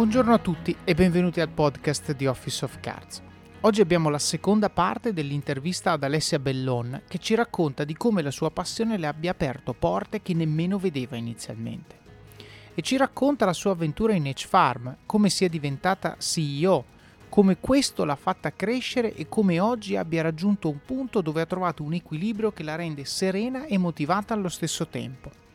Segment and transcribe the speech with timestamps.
[0.00, 3.20] Buongiorno a tutti e benvenuti al podcast di Office of Cards.
[3.60, 8.30] Oggi abbiamo la seconda parte dell'intervista ad Alessia Bellon che ci racconta di come la
[8.30, 11.98] sua passione le abbia aperto porte che nemmeno vedeva inizialmente.
[12.72, 16.82] E ci racconta la sua avventura in H-Farm, come sia diventata CEO,
[17.28, 21.82] come questo l'ha fatta crescere e come oggi abbia raggiunto un punto dove ha trovato
[21.82, 25.49] un equilibrio che la rende serena e motivata allo stesso tempo.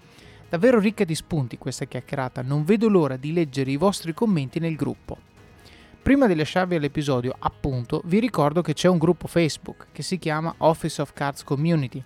[0.55, 4.77] Davvero ricca di spunti questa chiacchierata, non vedo l'ora di leggere i vostri commenti nel
[4.77, 5.17] gruppo.
[6.01, 10.55] Prima di lasciarvi all'episodio, appunto, vi ricordo che c'è un gruppo Facebook che si chiama
[10.59, 12.01] Office of Cards Community,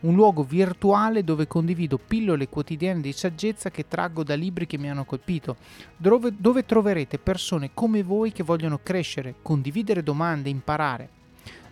[0.00, 4.90] un luogo virtuale dove condivido pillole quotidiane di saggezza che traggo da libri che mi
[4.90, 5.56] hanno colpito,
[5.96, 11.08] dove, dove troverete persone come voi che vogliono crescere, condividere domande, imparare,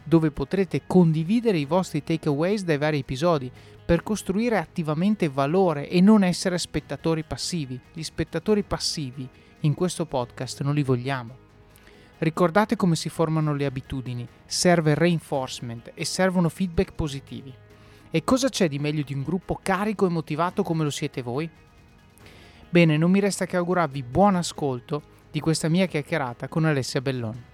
[0.05, 3.51] dove potrete condividere i vostri takeaways dai vari episodi
[3.85, 7.81] per costruire attivamente valore e non essere spettatori passivi.
[7.93, 9.29] Gli spettatori passivi
[9.61, 11.43] in questo podcast non li vogliamo.
[12.19, 17.53] Ricordate come si formano le abitudini, serve reinforcement e servono feedback positivi.
[18.11, 21.51] E cosa c'è di meglio di un gruppo carico e motivato come lo siete voi?
[22.71, 27.53] Bene, non mi resta che augurarvi buon ascolto di questa mia chiacchierata con Alessia Bellon.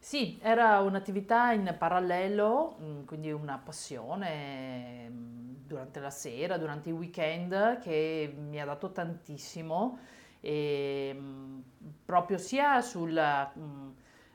[0.00, 6.92] Sì, era un'attività in parallelo, mm, quindi una passione mm, durante la sera, durante i
[6.92, 9.98] weekend che mi ha dato tantissimo,
[10.40, 11.58] e, mm,
[12.04, 13.52] proprio sia sulla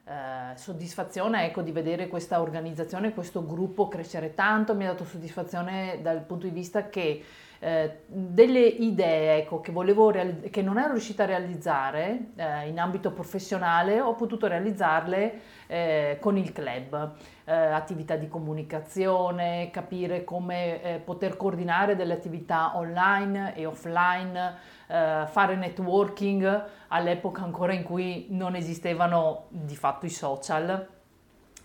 [0.05, 5.99] eh, soddisfazione ecco, di vedere questa organizzazione, questo gruppo crescere tanto, mi ha dato soddisfazione
[6.01, 7.23] dal punto di vista che
[7.63, 13.11] eh, delle idee ecco, che, reali- che, non ero riuscita a realizzare eh, in ambito
[13.13, 17.13] professionale, ho potuto realizzarle eh, con il club.
[17.45, 25.55] Eh, attività di comunicazione, capire come eh, poter coordinare delle attività online e offline, fare
[25.55, 30.87] networking all'epoca ancora in cui non esistevano di fatto i social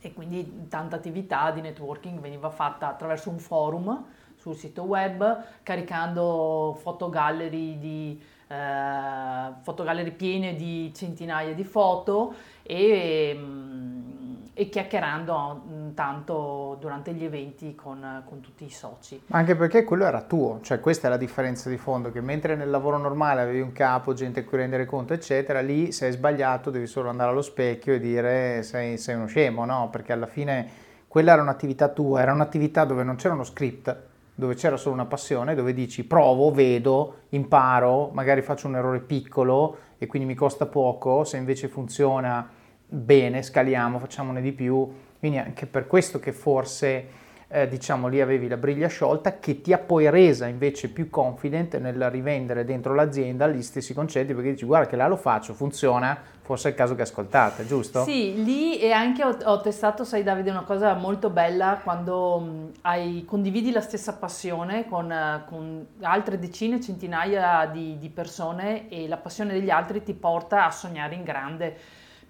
[0.00, 4.06] e quindi tanta attività di networking veniva fatta attraverso un forum
[4.38, 14.08] sul sito web, caricando fotogallery, di, eh, fotogallery piene di centinaia di foto e, mm,
[14.54, 19.22] e chiacchierando mm, tanto durante gli eventi con, con, tutti i soci.
[19.28, 22.70] Anche perché quello era tuo, cioè questa è la differenza di fondo, che mentre nel
[22.70, 26.70] lavoro normale avevi un capo, gente a cui rendere conto, eccetera, lì se hai sbagliato
[26.70, 29.88] devi solo andare allo specchio e dire sei, sei uno scemo, no?
[29.90, 34.07] Perché alla fine quella era un'attività tua, era un'attività dove non c'era uno script,
[34.38, 39.78] dove c'era solo una passione, dove dici provo, vedo, imparo, magari faccio un errore piccolo
[39.98, 42.48] e quindi mi costa poco, se invece funziona
[42.86, 44.88] bene, scaliamo, facciamone di più.
[45.18, 47.08] Quindi anche per questo che forse
[47.50, 51.78] eh, diciamo lì avevi la briglia sciolta che ti ha poi resa invece più confident
[51.78, 56.18] nel rivendere dentro l'azienda gli stessi concetti perché dici guarda che là lo faccio, funziona,
[56.42, 58.04] forse è il caso che ascoltate, giusto?
[58.04, 63.24] Sì, lì e anche ho, ho testato, sai Davide, una cosa molto bella quando hai,
[63.26, 69.54] condividi la stessa passione con, con altre decine, centinaia di, di, persone e la passione
[69.54, 71.74] degli altri ti porta a sognare in grande.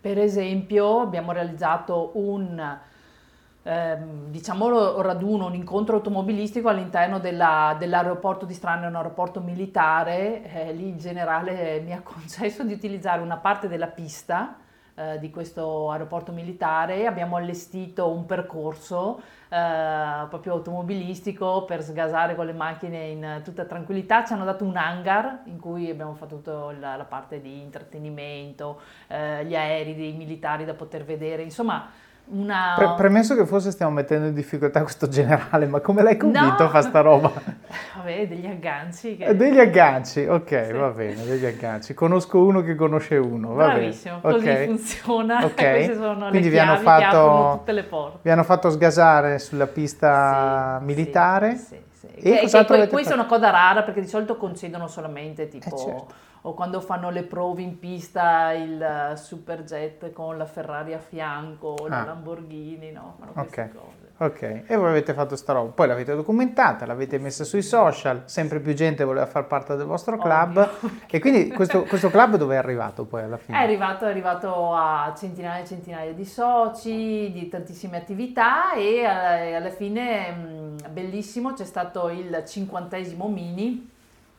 [0.00, 2.78] Per esempio abbiamo realizzato un
[3.68, 10.42] ehm, diciamo raduno, un incontro automobilistico all'interno della, dell'aeroporto di Strano, è un aeroporto militare,
[10.50, 14.56] eh, lì il generale mi ha concesso di utilizzare una parte della pista
[14.94, 19.20] eh, di questo aeroporto militare, abbiamo allestito un percorso
[19.50, 24.76] eh, proprio automobilistico per sgasare con le macchine in tutta tranquillità, ci hanno dato un
[24.76, 30.12] hangar in cui abbiamo fatto tutta la, la parte di intrattenimento, eh, gli aerei dei
[30.14, 32.74] militari da poter vedere, insomma una...
[32.76, 36.64] Pre- premesso che forse stiamo mettendo in difficoltà questo generale, ma come l'hai convinto no.
[36.64, 37.30] a fare sta roba?
[37.96, 39.16] Vabbè, degli agganci.
[39.16, 39.36] Che...
[39.36, 40.72] Degli agganci, ok, sì.
[40.72, 41.94] va bene, degli agganci.
[41.94, 44.34] Conosco uno che conosce uno, va Bravissimo, bene.
[44.34, 44.66] così okay.
[44.66, 45.44] funziona.
[45.44, 45.84] Okay.
[45.84, 47.64] Queste sono Quindi le vi hanno fatto.
[48.22, 51.56] Vi hanno fatto sgasare sulla pista sì, militare?
[51.56, 52.06] Sì, sì.
[52.06, 55.74] E, e, e questa è una cosa rara perché di solito concedono solamente tipo...
[55.74, 60.94] Eh certo o quando fanno le prove in pista il eh, Superjet con la Ferrari
[60.94, 61.88] a fianco, ah.
[61.88, 63.16] la Lamborghini, no?
[63.18, 63.72] Fanno queste okay.
[63.72, 64.07] cose.
[64.20, 68.58] Ok, e voi avete fatto sta roba, poi l'avete documentata, l'avete messa sui social, sempre
[68.58, 70.90] più gente voleva far parte del vostro club Ovvio.
[71.08, 73.56] e quindi questo, questo, club dove è arrivato poi alla fine?
[73.56, 79.54] È arrivato, è arrivato a centinaia e centinaia di soci, di tantissime attività e eh,
[79.54, 83.96] alla fine mm, bellissimo, c'è stato il cinquantesimo mini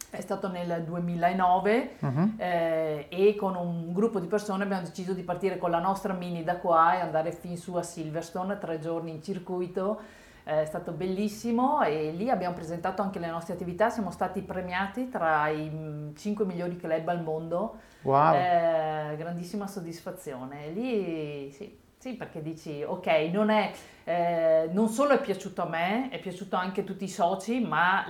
[0.09, 2.33] è stato nel 2009 uh-huh.
[2.37, 6.43] eh, e con un gruppo di persone abbiamo deciso di partire con la nostra mini
[6.43, 10.01] da qua e andare fin su a Silverstone, tre giorni in circuito,
[10.43, 15.47] è stato bellissimo e lì abbiamo presentato anche le nostre attività, siamo stati premiati tra
[15.49, 17.77] i 5 migliori club al mondo.
[18.01, 18.33] Wow.
[18.33, 20.69] Eh, grandissima soddisfazione.
[20.69, 23.71] Lì sì, sì, perché dici, ok, non, è,
[24.05, 28.05] eh, non solo è piaciuto a me, è piaciuto anche a tutti i soci, ma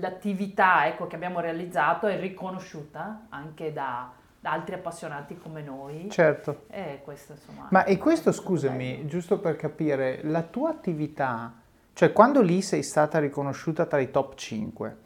[0.00, 4.10] l'attività ecco, che abbiamo realizzato è riconosciuta anche da,
[4.40, 6.08] da altri appassionati come noi.
[6.10, 6.64] Certo.
[6.70, 9.08] E questo, insomma, ma e questo, scusami, bello.
[9.08, 11.52] giusto per capire, la tua attività
[11.94, 14.96] cioè, quando lì sei stata riconosciuta tra i top 5,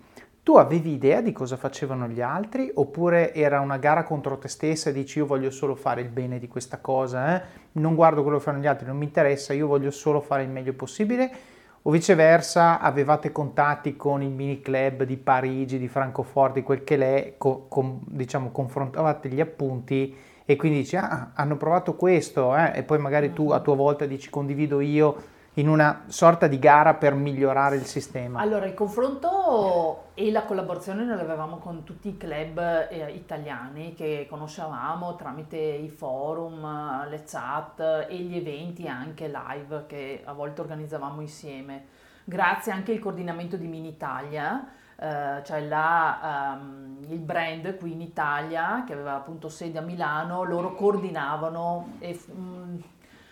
[0.48, 4.88] tu avevi idea di cosa facevano gli altri oppure era una gara contro te stessa
[4.88, 7.46] e dici io voglio solo fare il bene di questa cosa, eh?
[7.72, 10.48] non guardo quello che fanno gli altri, non mi interessa, io voglio solo fare il
[10.48, 11.30] meglio possibile?
[11.82, 16.96] O viceversa avevate contatti con il mini club di Parigi, di Francoforte, di quel che
[16.96, 20.16] l'è, co- com- diciamo confrontavate gli appunti
[20.46, 22.72] e quindi dici ah hanno provato questo eh?
[22.74, 26.94] e poi magari tu a tua volta dici condivido io in una sorta di gara
[26.94, 28.40] per migliorare il sistema?
[28.40, 32.58] Allora, il confronto e la collaborazione noi l'avevamo con tutti i club
[32.88, 40.22] eh, italiani che conoscevamo tramite i forum, le chat e gli eventi anche live che
[40.24, 41.84] a volte organizzavamo insieme.
[42.24, 44.64] Grazie anche al coordinamento di Minitalia,
[44.96, 50.44] eh, cioè la, um, il brand qui in Italia che aveva appunto sede a Milano,
[50.44, 52.20] loro coordinavano e...
[52.28, 52.82] Um,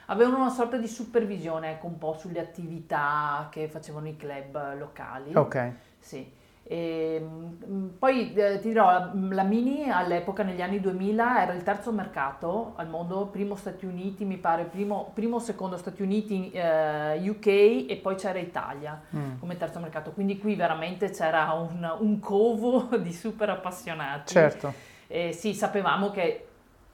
[0.07, 5.35] avevano una sorta di supervisione ecco, un po' sulle attività che facevano i club locali.
[5.35, 5.73] Ok.
[5.99, 6.45] Sì.
[6.69, 11.63] E, mm, poi eh, ti dirò, la, la, Mini all'epoca, negli anni 2000, era il
[11.63, 17.23] terzo mercato al mondo, primo Stati Uniti, mi pare, primo, primo secondo Stati Uniti, eh,
[17.29, 17.47] UK
[17.89, 19.39] e poi c'era Italia mm.
[19.39, 20.11] come terzo mercato.
[20.11, 24.33] Quindi qui veramente c'era un, un covo di super appassionati.
[24.33, 24.73] Certo.
[25.07, 26.47] E sì, sapevamo che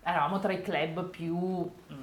[0.02, 1.36] eravamo tra i club più...
[1.92, 2.01] Mm,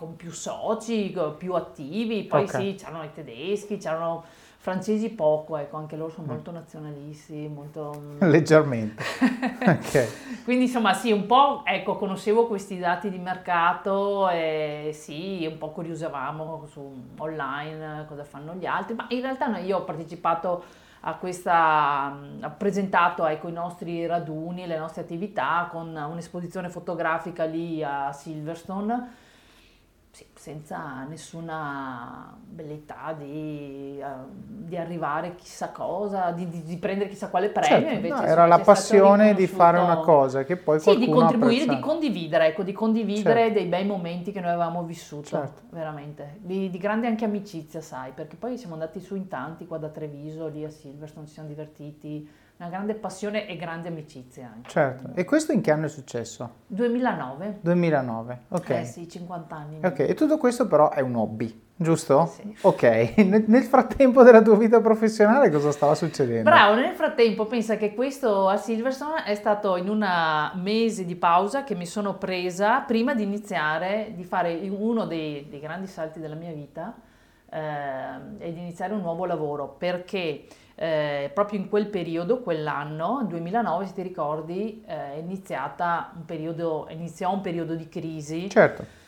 [0.00, 2.70] con più soci, più attivi, poi okay.
[2.70, 4.24] sì, c'erano i tedeschi, c'erano
[4.56, 6.30] francesi poco, ecco, anche loro sono mm.
[6.30, 7.94] molto nazionalisti, molto...
[7.98, 8.16] Mm.
[8.30, 9.04] Leggermente.
[9.60, 10.08] okay.
[10.42, 15.68] Quindi insomma sì, un po', ecco, conoscevo questi dati di mercato e sì, un po'
[15.68, 20.64] curiosavamo su online cosa fanno gli altri, ma in realtà io ho partecipato
[21.00, 27.84] a questa, ho presentato ecco, i nostri raduni, le nostre attività con un'esposizione fotografica lì
[27.84, 29.19] a Silverstone
[30.20, 37.28] sì, senza nessuna bellezza di, uh, di, arrivare chissà cosa, di, di, di, prendere chissà
[37.28, 37.88] quale premio.
[37.88, 41.80] Certo, no, era la passione di fare una cosa che poi Sì, di contribuire, di
[41.80, 43.54] condividere, ecco, di condividere certo.
[43.54, 45.62] dei bei momenti che noi avevamo vissuto, certo.
[45.70, 46.36] veramente.
[46.40, 50.48] Di, grande anche amicizia, sai, perché poi siamo andati su in tanti qua da Treviso,
[50.48, 52.28] lì a Silverstone, ci siamo divertiti
[52.60, 54.68] una grande passione e grande amicizia anche.
[54.68, 56.56] Certo, e questo in che anno è successo?
[56.66, 57.60] 2009.
[57.62, 58.68] 2009, ok.
[58.68, 59.78] Eh sì, 50 anni.
[59.82, 62.26] Ok, e tutto questo però è un hobby, giusto?
[62.26, 62.54] Sì.
[62.60, 63.16] Ok,
[63.46, 66.50] nel frattempo della tua vita professionale cosa stava succedendo?
[66.50, 71.64] Bravo, nel frattempo pensa che questo a Silverstone è stato in una mese di pausa
[71.64, 76.34] che mi sono presa prima di iniziare, di fare uno dei, dei grandi salti della
[76.34, 76.94] mia vita
[77.48, 77.58] eh,
[78.38, 80.44] e di iniziare un nuovo lavoro, perché
[80.82, 86.86] eh, proprio in quel periodo, quell'anno, 2009, se ti ricordi, eh, è iniziata un periodo,
[86.88, 88.48] iniziò un periodo di crisi.
[88.48, 88.98] Certo.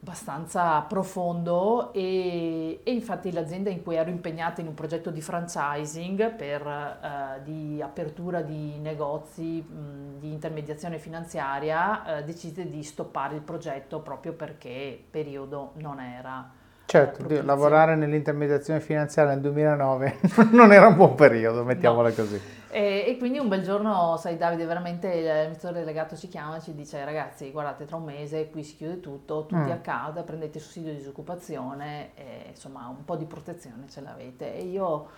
[0.00, 6.30] Abbastanza profondo e, e, infatti l'azienda in cui ero impegnata in un progetto di franchising
[6.36, 13.42] per, eh, di apertura di negozi, mh, di intermediazione finanziaria, eh, decise di stoppare il
[13.42, 14.68] progetto proprio perché
[15.00, 20.18] il periodo non era Certo, lavorare nell'intermediazione finanziaria nel 2009
[20.52, 22.14] non era un buon periodo, mettiamola no.
[22.14, 22.40] così.
[22.70, 26.60] E, e, quindi un bel giorno, sai Davide, veramente il amministratore delegato ci chiama e
[26.60, 29.72] ci dice ragazzi guardate tra un mese qui si chiude tutto, tutti mm.
[29.72, 34.54] a casa, prendete il sussidio di disoccupazione e insomma un po' di protezione ce l'avete.
[34.54, 35.08] E io,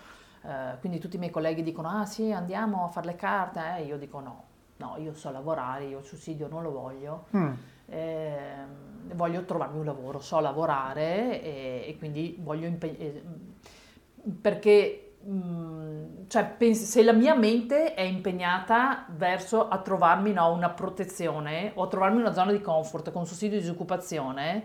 [0.44, 3.82] eh, quindi tutti i miei colleghi dicono ah sì andiamo a fare le carte, e
[3.82, 3.84] eh?
[3.84, 4.44] io dico no,
[4.76, 7.26] no io so lavorare, io il sussidio non lo voglio.
[7.36, 7.52] Mm.
[7.90, 13.22] Eh, voglio trovarmi un lavoro, so lavorare e, e quindi voglio impegnare, eh,
[14.40, 20.52] perché mh, mm, cioè, pens- se la mia mente è impegnata verso a trovarmi no,
[20.52, 24.64] una protezione o a trovarmi una zona di comfort con sussidio di disoccupazione,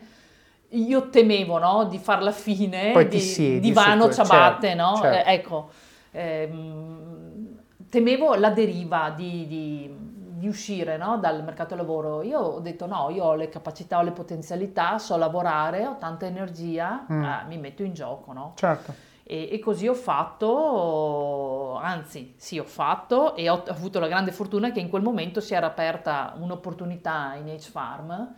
[0.70, 4.98] io temevo no, di far la fine Poi di, siedi, di vano certo, ciabatte, no?
[4.98, 5.30] certo.
[5.30, 5.70] Eh, ecco,
[6.12, 7.58] ehm,
[7.90, 9.96] temevo la deriva di, di
[10.44, 12.22] di uscire no, dal mercato lavoro.
[12.22, 16.26] Io ho detto no, io ho le capacità, ho le potenzialità, so lavorare, ho tanta
[16.26, 17.24] energia, mm.
[17.24, 18.34] eh, mi metto in gioco.
[18.34, 18.52] No?
[18.58, 18.94] Certo.
[19.24, 24.74] E, e, così ho fatto, anzi sì ho fatto e ho avuto la grande fortuna
[24.74, 28.36] che in quel momento si era aperta un'opportunità in H-Farm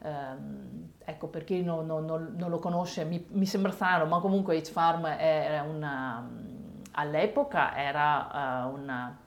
[0.00, 4.56] ehm, ecco, per chi non, non, non lo conosce, mi, mi, sembra strano, ma comunque
[4.56, 6.24] H-Farm è una,
[6.92, 9.23] all'epoca era uh, una, un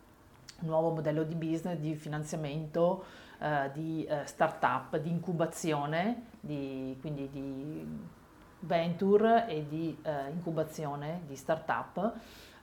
[0.60, 3.06] nuovo modello di business, di finanziamento,
[3.40, 8.16] uh, di uh, start-up, di incubazione, di, quindi di
[8.60, 9.96] venture e di
[10.32, 12.16] incubazione di start-up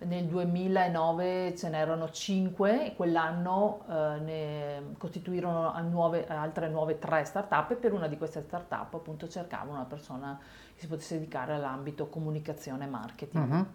[0.04, 7.72] nel 2009 ce n'erano 5 e quell'anno eh, ne costituirono nuove, altre nuove 3 start-up
[7.72, 10.38] e per una di queste start-up appunto cercavo una persona
[10.74, 13.52] che si potesse dedicare all'ambito comunicazione e marketing.
[13.52, 13.66] Uh-huh.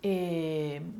[0.00, 0.92] E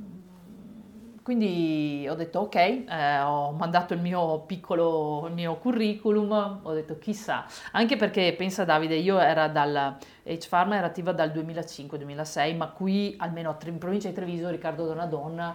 [1.26, 6.98] quindi ho detto ok, eh, ho mandato il mio piccolo il mio curriculum, ho detto
[6.98, 13.16] chissà, anche perché pensa Davide, io era dal H-Farm era attiva dal 2005-2006, ma qui
[13.18, 15.52] almeno in provincia di Treviso Riccardo Donadon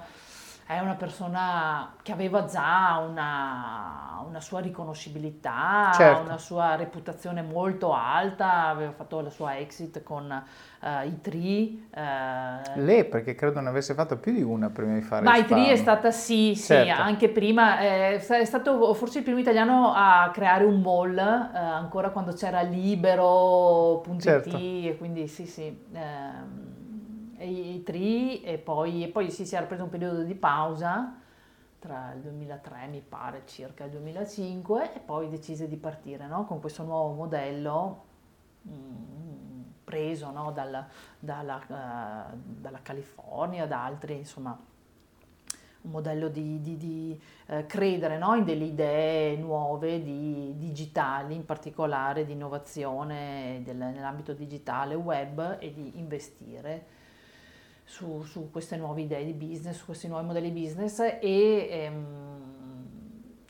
[0.66, 6.22] è una persona che aveva già una, una sua riconoscibilità, certo.
[6.22, 10.32] una sua reputazione molto alta, aveva fatto la sua exit con
[10.80, 11.90] uh, i Tri.
[11.94, 15.46] Uh, Lei perché credo ne avesse fatto più di una prima di fare Ma i
[15.46, 16.84] Tri è stata sì, certo.
[16.86, 21.58] sì, anche prima, eh, è stato forse il primo italiano a creare un mall, eh,
[21.58, 24.56] ancora quando c'era libero.it certo.
[24.56, 25.64] e quindi sì sì.
[25.94, 26.71] Eh,
[27.44, 31.16] i tri e poi, e poi sì, si era preso un periodo di pausa
[31.82, 36.46] tra il 2003 mi pare circa il 2005 e poi decise di partire no?
[36.46, 38.04] con questo nuovo modello
[38.68, 40.52] mm, preso no?
[40.52, 40.86] Dal,
[41.18, 44.56] dalla, uh, dalla, California, da altri insomma
[45.82, 48.36] un modello di, di, di uh, credere no?
[48.36, 55.74] in delle idee nuove, di, digitali, in particolare di innovazione del, nell'ambito digitale web e
[55.74, 57.00] di investire
[57.92, 62.06] su, su, queste nuove idee di business, su questi nuovi modelli business e, ehm,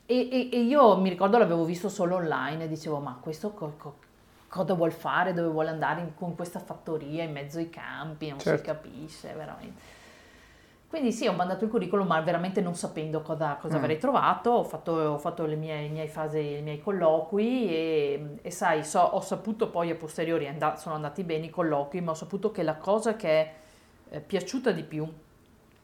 [0.07, 3.95] e, e, io mi ricordo l'avevo visto solo online e dicevo ma questo co, co,
[4.47, 8.39] cosa vuol fare, dove vuole andare in, con questa fattoria in mezzo ai campi, non
[8.39, 8.57] certo.
[8.57, 9.99] si capisce veramente.
[10.87, 13.77] Quindi sì, ho mandato il curriculum, ma veramente non sapendo cosa, cosa mm.
[13.77, 18.37] avrei trovato, ho fatto, ho fatto le, mie, le, mie, fasi, i miei colloqui e,
[18.41, 22.11] e sai, so, ho saputo poi a posteriori, and- sono andati bene i colloqui, ma
[22.11, 23.60] ho saputo che la cosa che
[24.11, 25.07] eh, piaciuta di più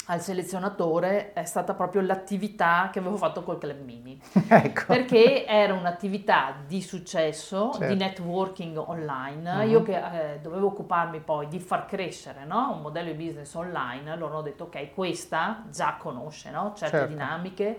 [0.10, 4.20] al selezionatore è stata proprio l'attività che avevo fatto col Club Mini.
[4.48, 4.86] ecco.
[4.88, 7.94] Perché era un'attività di successo, certo.
[7.94, 9.52] di networking online.
[9.52, 9.70] Uh-huh.
[9.70, 12.72] Io che eh, dovevo occuparmi poi di far crescere no?
[12.76, 16.74] un modello di business online, allora ho detto ok, questa già conosce no?
[16.76, 17.12] certe certo.
[17.12, 17.78] dinamiche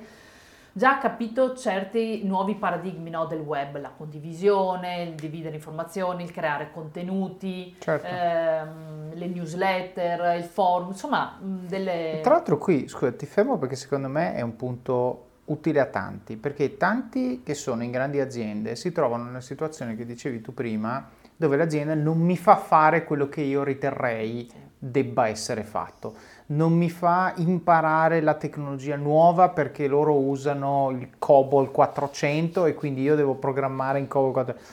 [0.78, 6.70] già capito certi nuovi paradigmi no, del web, la condivisione, il dividere informazioni, il creare
[6.72, 8.06] contenuti, certo.
[8.06, 12.20] ehm, le newsletter, il forum, insomma delle...
[12.22, 16.36] Tra l'altro qui, scusa, ti fermo perché secondo me è un punto utile a tanti,
[16.36, 21.08] perché tanti che sono in grandi aziende si trovano nella situazione che dicevi tu prima,
[21.38, 26.14] dove l'azienda non mi fa fare quello che io riterrei debba essere fatto
[26.48, 33.02] non mi fa imparare la tecnologia nuova perché loro usano il COBOL 400 e quindi
[33.02, 34.72] io devo programmare in COBOL 400.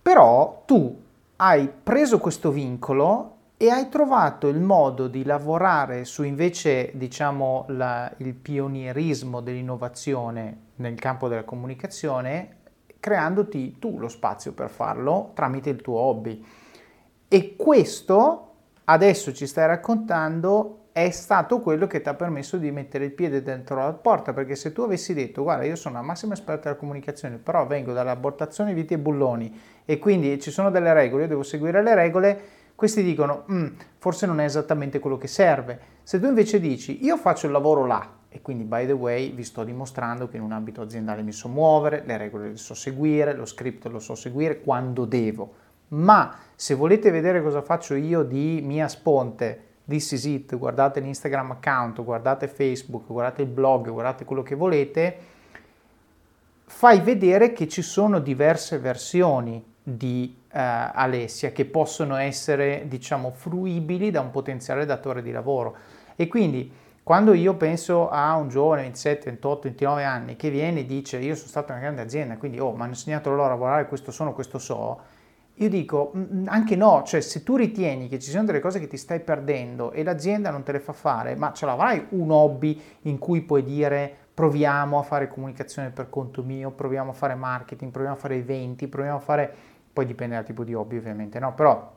[0.00, 1.02] Però tu
[1.36, 8.10] hai preso questo vincolo e hai trovato il modo di lavorare su invece diciamo la,
[8.18, 12.56] il pionierismo dell'innovazione nel campo della comunicazione
[13.04, 16.42] creandoti tu lo spazio per farlo tramite il tuo hobby
[17.28, 18.52] e questo
[18.84, 23.42] adesso ci stai raccontando è stato quello che ti ha permesso di mettere il piede
[23.42, 26.76] dentro la porta, perché se tu avessi detto guarda io sono la massima esperta della
[26.76, 31.42] comunicazione, però vengo dall'abortazione viti e bulloni e quindi ci sono delle regole, io devo
[31.42, 32.40] seguire le regole,
[32.74, 33.66] questi dicono mm,
[33.98, 35.78] forse non è esattamente quello che serve.
[36.04, 39.44] Se tu invece dici io faccio il lavoro là e quindi by the way vi
[39.44, 43.32] sto dimostrando che in un ambito aziendale mi so muovere, le regole le so seguire,
[43.32, 48.60] lo script lo so seguire quando devo ma se volete vedere cosa faccio io di
[48.62, 54.42] mia sponte, this is it, guardate l'Instagram account, guardate Facebook, guardate il blog, guardate quello
[54.42, 55.16] che volete,
[56.64, 64.10] fai vedere che ci sono diverse versioni di uh, Alessia che possono essere, diciamo, fruibili
[64.10, 65.76] da un potenziale datore di lavoro.
[66.16, 66.72] E quindi
[67.04, 71.34] quando io penso a un giovane 27, 28, 29 anni che viene e dice io
[71.34, 74.10] sono stato in una grande azienda, quindi oh, mi hanno insegnato loro a lavorare, questo
[74.10, 75.00] sono, questo so,
[75.56, 78.80] io dico mm, mm, anche no, cioè se tu ritieni che ci siano delle cose
[78.80, 82.30] che ti stai perdendo e l'azienda non te le fa fare, ma ce l'avrai un
[82.30, 87.34] hobby in cui puoi dire proviamo a fare comunicazione per conto mio, proviamo a fare
[87.34, 89.54] marketing, proviamo a fare eventi, proviamo a fare,
[89.92, 91.52] poi dipende dal tipo di hobby ovviamente, no?
[91.52, 91.92] Però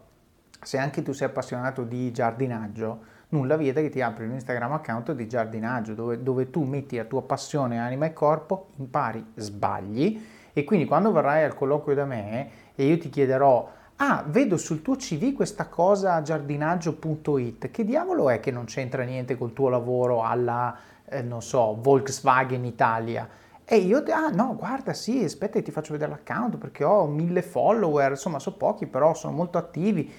[0.62, 5.12] se anche tu sei appassionato di giardinaggio, nulla vieta che ti apri un Instagram account
[5.14, 10.22] di giardinaggio dove, dove tu metti la tua passione, anima e corpo, impari, sbagli
[10.54, 14.82] E quindi quando verrai al colloquio da me e io ti chiederò ah, vedo sul
[14.82, 20.24] tuo CV questa cosa giardinaggio.it, che diavolo è che non c'entra niente col tuo lavoro
[20.24, 23.28] alla, eh, non so, Volkswagen Italia?
[23.66, 28.12] E io, ah no, guarda, sì, aspetta, ti faccio vedere l'account perché ho mille follower,
[28.12, 30.10] insomma, sono pochi, però sono molto attivi.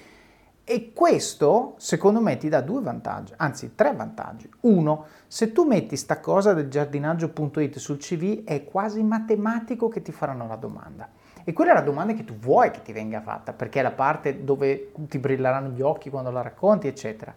[0.71, 4.47] E questo, secondo me, ti dà due vantaggi, anzi tre vantaggi.
[4.59, 10.11] Uno, se tu metti sta cosa del giardinaggio.it sul CV, è quasi matematico che ti
[10.11, 11.09] faranno la domanda.
[11.43, 13.93] E quella è la domanda che tu vuoi che ti venga fatta, perché è la
[13.93, 17.33] parte dove ti brilleranno gli occhi quando la racconti, eccetera.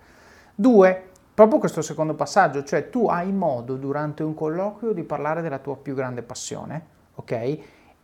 [0.54, 5.58] Due, proprio questo secondo passaggio, cioè tu hai modo durante un colloquio di parlare della
[5.58, 6.84] tua più grande passione,
[7.14, 7.58] ok?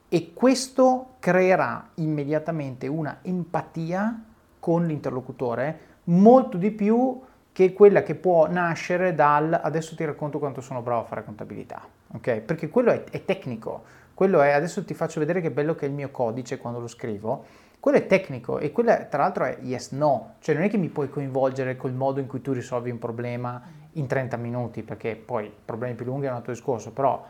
[0.08, 4.22] E questo creerà immediatamente una empatia
[4.58, 7.20] con l'interlocutore molto di più
[7.52, 11.82] che quella che può nascere dal adesso ti racconto quanto sono bravo a fare contabilità,
[12.12, 12.40] ok?
[12.40, 13.82] Perché quello è, è tecnico,
[14.14, 16.86] quello è adesso ti faccio vedere che bello che è il mio codice quando lo
[16.86, 17.44] scrivo,
[17.80, 20.88] quello è tecnico e quello tra l'altro è yes no, cioè non è che mi
[20.88, 23.60] puoi coinvolgere col modo in cui tu risolvi un problema
[23.92, 27.24] in 30 minuti, perché poi problemi più lunghi è un altro discorso, però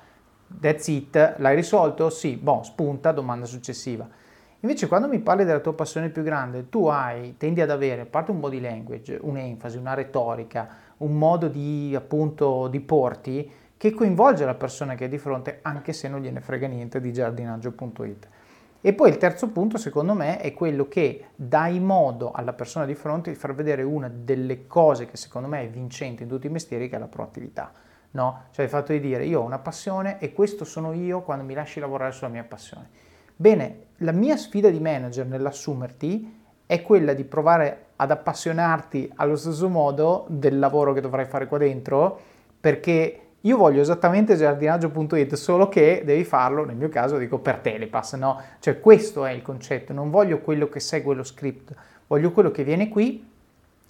[0.61, 2.11] that's it, l'hai risolto?
[2.11, 4.09] Sì, boh, spunta, domanda successiva.
[4.61, 8.07] Invece quando mi parli della tua passione più grande, tu hai, tendi ad avere, a
[8.07, 14.45] parte un body language, un'enfasi, una retorica, un modo di, appunto, di porti che coinvolge
[14.45, 18.29] la persona che è di fronte anche se non gliene frega niente di giardinaggio.it.
[18.81, 22.97] E poi il terzo punto, secondo me, è quello che dai modo alla persona di
[22.97, 26.51] fronte di far vedere una delle cose che secondo me è vincente in tutti i
[26.51, 27.73] mestieri, che è la proattività.
[28.11, 28.47] No?
[28.51, 31.55] Cioè il fatto di dire io ho una passione e questo sono io quando mi
[31.55, 33.07] lasci lavorare sulla mia passione.
[33.41, 39.69] Bene, la mia sfida di manager nell'assumerti è quella di provare ad appassionarti allo stesso
[39.69, 42.19] modo del lavoro che dovrai fare qua dentro,
[42.59, 48.17] perché io voglio esattamente giardinaggio.it, solo che devi farlo, nel mio caso dico per Telepass,
[48.17, 48.43] no?
[48.59, 51.73] Cioè questo è il concetto, non voglio quello che segue lo script,
[52.09, 53.25] voglio quello che viene qui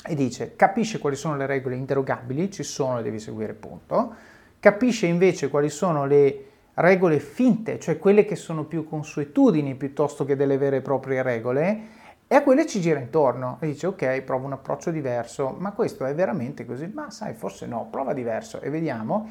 [0.06, 4.14] e dice capisce quali sono le regole interrogabili, ci sono e devi seguire punto,
[4.60, 6.47] capisce invece quali sono le
[6.80, 11.96] regole finte, cioè quelle che sono più consuetudini piuttosto che delle vere e proprie regole,
[12.26, 16.04] e a quelle ci gira intorno e dice ok, provo un approccio diverso, ma questo
[16.04, 16.86] è veramente così?
[16.92, 19.30] Ma sai, forse no, prova diverso e vediamo.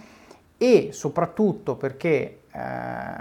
[0.57, 3.11] E soprattutto perché eh,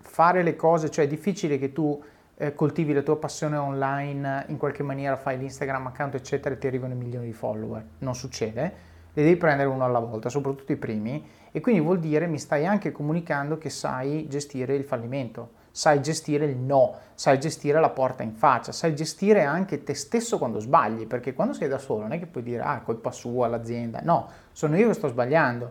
[0.00, 2.02] fare le cose, cioè è difficile che tu
[2.36, 6.66] eh, coltivi la tua passione online, in qualche maniera fai l'Instagram account eccetera e ti
[6.66, 11.24] arrivano milioni di follower, non succede le devi prendere uno alla volta, soprattutto i primi,
[11.56, 16.46] e quindi vuol dire mi stai anche comunicando che sai gestire il fallimento, sai gestire
[16.46, 21.06] il no, sai gestire la porta in faccia, sai gestire anche te stesso quando sbagli,
[21.06, 24.28] perché quando sei da solo non è che puoi dire ah, colpa sua, l'azienda, no,
[24.50, 25.70] sono io che sto sbagliando.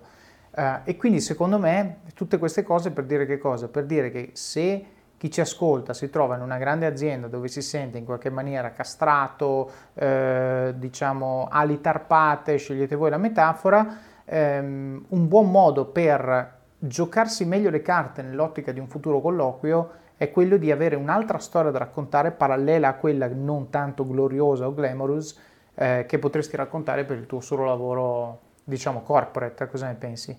[0.55, 3.67] Uh, e quindi secondo me tutte queste cose per dire che cosa?
[3.67, 4.85] Per dire che se
[5.17, 8.71] chi ci ascolta si trova in una grande azienda dove si sente in qualche maniera
[8.71, 17.45] castrato, eh, diciamo ali tarpate, scegliete voi la metafora, ehm, un buon modo per giocarsi
[17.45, 21.79] meglio le carte nell'ottica di un futuro colloquio è quello di avere un'altra storia da
[21.79, 25.39] raccontare parallela a quella non tanto gloriosa o glamorous
[25.75, 29.67] eh, che potresti raccontare per il tuo solo lavoro, diciamo, corporate.
[29.67, 30.37] Cosa ne pensi?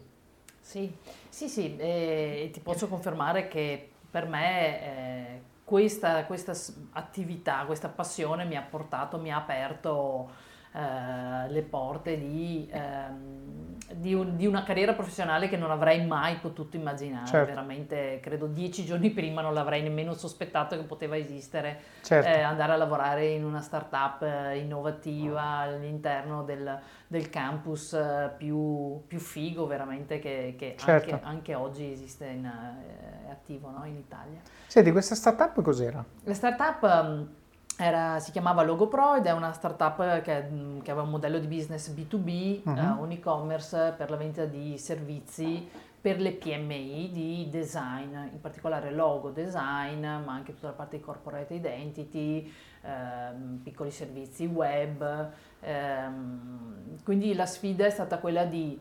[0.60, 0.94] Sì,
[1.28, 6.54] sì, sì, e ti posso confermare che per me eh, questa, questa,
[6.92, 10.30] attività, questa passione mi ha portato, mi ha aperto
[10.76, 16.38] eh, le porte di, ehm, di, un, di, una carriera professionale che non avrei mai
[16.38, 17.26] potuto immaginare.
[17.26, 17.46] Certo.
[17.46, 21.78] Veramente, credo dieci giorni prima non l'avrei nemmeno sospettato che poteva esistere.
[22.02, 22.28] Certo.
[22.28, 29.00] Eh, andare a lavorare in una startup eh, innovativa all'interno del, del campus eh, più,
[29.06, 31.12] più, figo veramente che, che certo.
[31.12, 33.84] anche, anche, oggi esiste in, eh, è attivo no?
[33.84, 34.40] in Italia.
[34.66, 36.04] Senti, questa startup cos'era?
[36.24, 37.28] La startup um,
[37.76, 40.46] era, si chiamava Logopro ed è una startup che,
[40.82, 42.72] che aveva un modello di business B2B, uh-huh.
[42.72, 45.68] uh, un e-commerce per la vendita di servizi
[46.04, 51.02] per le PMI di design, in particolare logo design, ma anche tutta la parte di
[51.02, 55.30] corporate identity, ehm, piccoli servizi web.
[55.60, 58.78] Ehm, quindi la sfida è stata quella di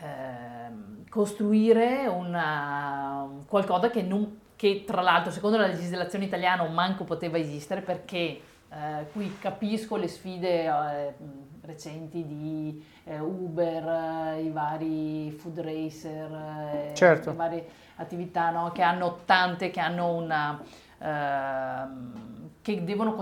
[0.00, 7.38] ehm, costruire una, qualcosa che, non, che tra l'altro secondo la legislazione italiana manco poteva
[7.38, 11.14] esistere perché eh, qui capisco le sfide eh,
[11.62, 16.32] recenti di eh, Uber, eh, i vari food racer,
[16.90, 17.30] eh, certo.
[17.30, 18.72] le varie attività no?
[18.72, 20.60] che hanno tante, che hanno una...
[20.98, 23.14] Ehm, che devono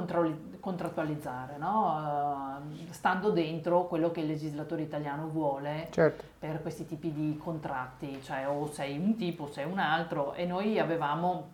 [0.65, 2.63] contrattualizzare, no?
[2.65, 6.25] uh, stando dentro quello che il legislatore italiano vuole certo.
[6.39, 10.47] per questi tipi di contratti, cioè o sei un tipo o sei un altro e
[10.47, 11.51] noi avevamo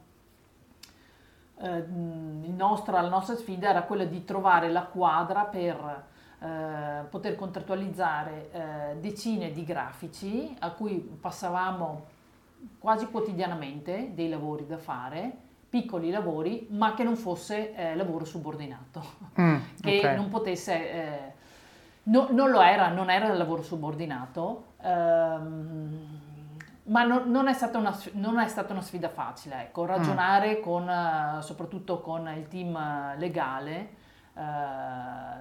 [1.59, 6.05] eh, nostra, la nostra sfida era quella di trovare la quadra per
[6.39, 12.07] eh, poter contrattualizzare eh, decine di grafici a cui passavamo
[12.79, 19.03] quasi quotidianamente dei lavori da fare, piccoli lavori, ma che non fosse eh, lavoro subordinato,
[19.41, 20.17] mm, che okay.
[20.17, 20.93] non potesse...
[20.93, 21.33] Eh,
[22.05, 26.19] no, non lo era, non era lavoro subordinato, ehm,
[26.85, 30.63] ma non, non, è una, non, è stata una, sfida facile, ecco, ragionare mm.
[30.63, 33.95] con, uh, soprattutto con il team legale
[34.33, 34.41] uh,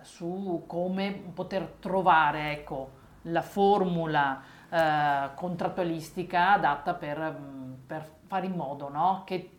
[0.04, 2.92] su come poter trovare ecco,
[3.24, 4.40] la formula
[4.70, 7.36] uh, contrattualistica adatta per,
[7.88, 9.24] per, fare in modo no?
[9.26, 9.59] che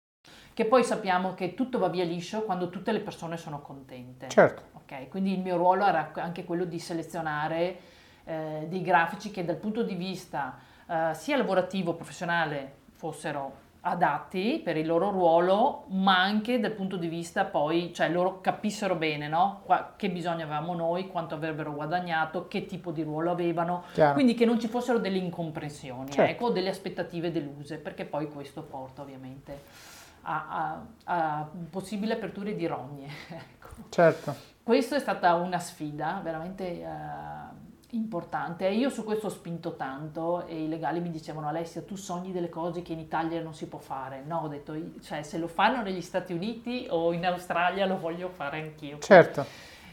[0.61, 4.29] che poi sappiamo che tutto va via liscio quando tutte le persone sono contente.
[4.29, 4.61] Certo.
[4.83, 5.07] Okay?
[5.07, 7.79] Quindi il mio ruolo era anche quello di selezionare
[8.25, 14.77] eh, dei grafici che dal punto di vista eh, sia lavorativo, professionale fossero adatti per
[14.77, 19.61] il loro ruolo, ma anche dal punto di vista poi, cioè loro capissero bene no?
[19.65, 24.13] Qua, che bisogno avevamo noi, quanto avrebbero guadagnato, che tipo di ruolo avevano, Chiaro.
[24.13, 26.31] quindi che non ci fossero delle incomprensioni, certo.
[26.31, 29.89] ecco, delle aspettative deluse, perché poi questo porta ovviamente
[30.21, 33.07] a, a, a possibili aperture di rogne.
[33.27, 33.67] ecco.
[33.89, 34.35] Certo.
[34.63, 40.45] Questa è stata una sfida veramente uh, importante e io su questo ho spinto tanto
[40.45, 43.67] e i legali mi dicevano Alessia tu sogni delle cose che in Italia non si
[43.67, 44.23] può fare.
[44.25, 48.29] No, ho detto, cioè se lo fanno negli Stati Uniti o in Australia lo voglio
[48.29, 48.99] fare anch'io.
[48.99, 49.45] Certo.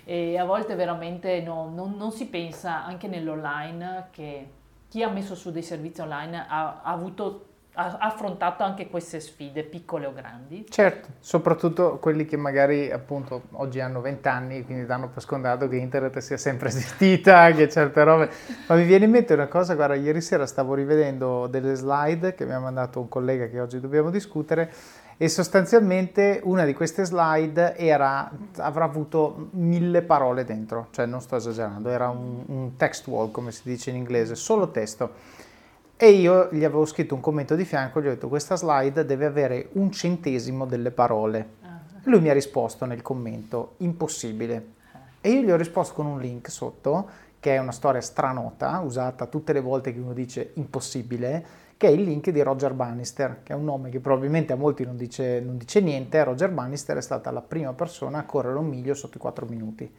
[0.05, 4.51] E a volte veramente no, non, non si pensa anche nell'online che
[4.89, 7.47] chi ha messo su dei servizi online ha, ha avuto
[7.79, 10.67] affrontato anche queste sfide, piccole o grandi?
[10.69, 15.77] Certo, soprattutto quelli che magari appunto oggi hanno 20 anni, quindi danno per scontato che
[15.77, 18.31] internet sia sempre esistita, che certe robe...
[18.67, 22.45] Ma mi viene in mente una cosa, guarda, ieri sera stavo rivedendo delle slide che
[22.45, 24.73] mi ha mandato un collega che oggi dobbiamo discutere
[25.21, 31.37] e sostanzialmente una di queste slide era, avrà avuto mille parole dentro, cioè non sto
[31.37, 35.38] esagerando, era un, un text wall come si dice in inglese, solo testo
[36.01, 39.27] e io gli avevo scritto un commento di fianco, gli ho detto questa slide deve
[39.27, 41.49] avere un centesimo delle parole.
[41.61, 42.11] Uh-huh.
[42.11, 44.75] Lui mi ha risposto nel commento, impossibile.
[45.21, 47.09] E io gli ho risposto con un link sotto,
[47.41, 51.45] che è una storia stranota, usata tutte le volte che uno dice impossibile,
[51.77, 54.85] che è il link di Roger Bannister, che è un nome che probabilmente a molti
[54.85, 56.23] non dice, non dice niente.
[56.23, 59.93] Roger Bannister è stata la prima persona a correre un miglio sotto i 4 minuti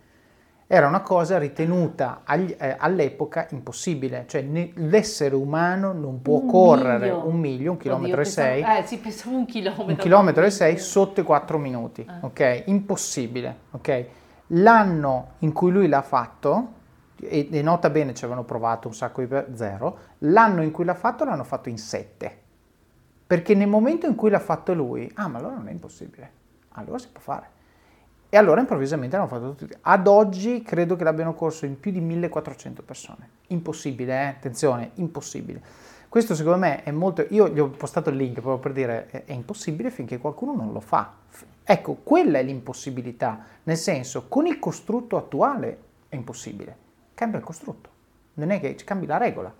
[0.72, 6.48] era una cosa ritenuta agli, eh, all'epoca impossibile, cioè ne, l'essere umano non può un
[6.48, 7.28] correre miglio.
[7.28, 10.52] un miglio, un chilometro Oddio, e sei, eh, sì, pensavo un chilometro, un chilometro e
[10.52, 12.14] sei sotto i quattro minuti, eh.
[12.22, 12.64] ok?
[12.68, 14.06] Impossibile, ok?
[14.50, 16.74] L'anno in cui lui l'ha fatto,
[17.20, 20.94] e, e nota bene ci avevano provato un sacco di zero, l'anno in cui l'ha
[20.94, 22.38] fatto l'hanno fatto in sette,
[23.26, 26.32] perché nel momento in cui l'ha fatto lui, ah ma allora non è impossibile,
[26.74, 27.58] allora si può fare.
[28.32, 29.76] E allora improvvisamente l'hanno fatto tutti.
[29.82, 33.30] Ad oggi credo che l'abbiano corso in più di 1400 persone.
[33.48, 34.26] Impossibile, eh?
[34.28, 35.62] attenzione, impossibile.
[36.08, 37.26] Questo secondo me è molto...
[37.30, 40.80] Io gli ho postato il link proprio per dire è, impossibile finché qualcuno non lo
[40.80, 41.12] fa.
[41.64, 46.76] Ecco, quella è l'impossibilità, nel senso, con il costrutto attuale è impossibile.
[47.16, 47.90] Cambia il costrutto,
[48.36, 49.54] non è che cambi la regola.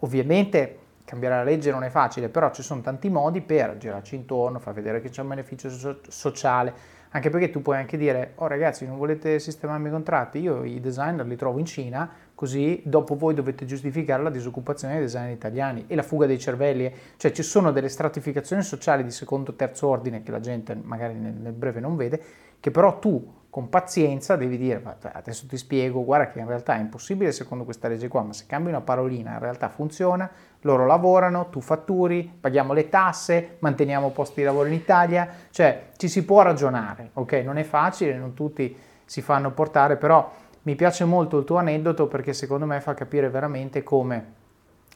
[0.00, 4.58] Ovviamente cambiare la legge non è facile, però ci sono tanti modi per girarci intorno,
[4.58, 6.74] far vedere che c'è un beneficio so- sociale,
[7.16, 10.38] Anche perché tu puoi anche dire, oh ragazzi, non volete sistemarmi i contratti?
[10.38, 15.04] Io i designer li trovo in Cina, così dopo voi dovete giustificare la disoccupazione dei
[15.04, 16.92] designer italiani e la fuga dei cervelli.
[17.16, 21.14] Cioè ci sono delle stratificazioni sociali di secondo o terzo ordine che la gente magari
[21.14, 22.22] nel, nel breve non vede,
[22.60, 26.80] che però tu con pazienza devi dire, adesso ti spiego, guarda che in realtà è
[26.80, 30.30] impossibile secondo questa legge qua, ma se cambi una parolina in realtà funziona,
[30.62, 36.08] loro lavorano, tu fatturi, paghiamo le tasse, manteniamo posti di lavoro in Italia, cioè ci
[36.08, 37.32] si può ragionare, ok?
[37.44, 40.30] Non è facile, non tutti si fanno portare, però
[40.62, 44.34] mi piace molto il tuo aneddoto perché secondo me fa capire veramente come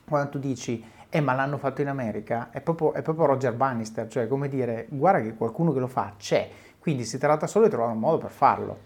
[0.05, 4.07] quando tu dici eh ma l'hanno fatto in America, è proprio, è proprio Roger Bannister,
[4.07, 7.71] cioè come dire guarda che qualcuno che lo fa c'è, quindi si tratta solo di
[7.71, 8.79] trovare un modo per farlo.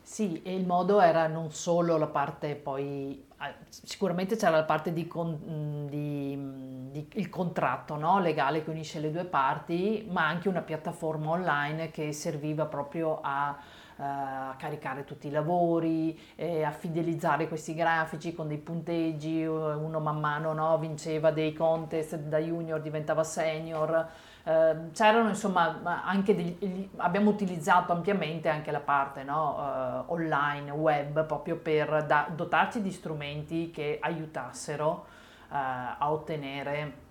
[0.00, 3.23] Sì, e il modo era non solo la parte poi,
[3.68, 8.20] sicuramente c'era la parte di, con, di, di il contratto no?
[8.20, 13.82] legale che unisce le due parti, ma anche una piattaforma online che serviva proprio a
[13.96, 16.18] a caricare tutti i lavori,
[16.64, 22.38] a fidelizzare questi grafici con dei punteggi, uno man mano no, vinceva dei contest da
[22.38, 24.08] junior diventava senior.
[24.44, 31.24] Uh, c'erano insomma anche degli, abbiamo utilizzato ampiamente anche la parte no, uh, online, web,
[31.24, 35.06] proprio per da, dotarci di strumenti che aiutassero
[35.48, 37.02] uh, a ottenere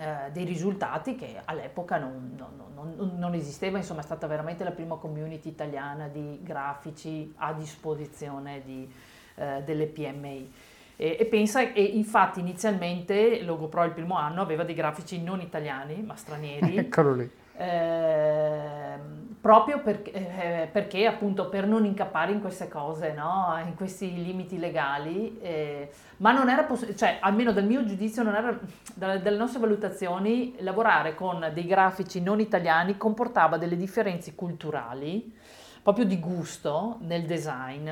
[0.00, 4.70] eh, dei risultati che all'epoca non, non, non, non, esisteva, insomma è stata veramente la
[4.70, 8.88] prima community italiana di grafici a disposizione di,
[9.34, 10.52] eh, delle PMI.
[11.00, 16.02] E, e, pensa, e infatti inizialmente Logopro il primo anno aveva dei grafici non italiani
[16.02, 16.74] ma stranieri.
[16.76, 17.30] Eccolo lì.
[17.56, 18.98] Eh,
[19.40, 23.56] proprio per, eh, perché appunto per non incappare in queste cose, no?
[23.64, 28.34] in questi limiti legali, eh, ma non era possibile, cioè almeno dal mio giudizio, non
[28.34, 28.58] era,
[28.94, 35.32] dalle, dalle nostre valutazioni, lavorare con dei grafici non italiani comportava delle differenze culturali,
[35.80, 37.88] proprio di gusto nel design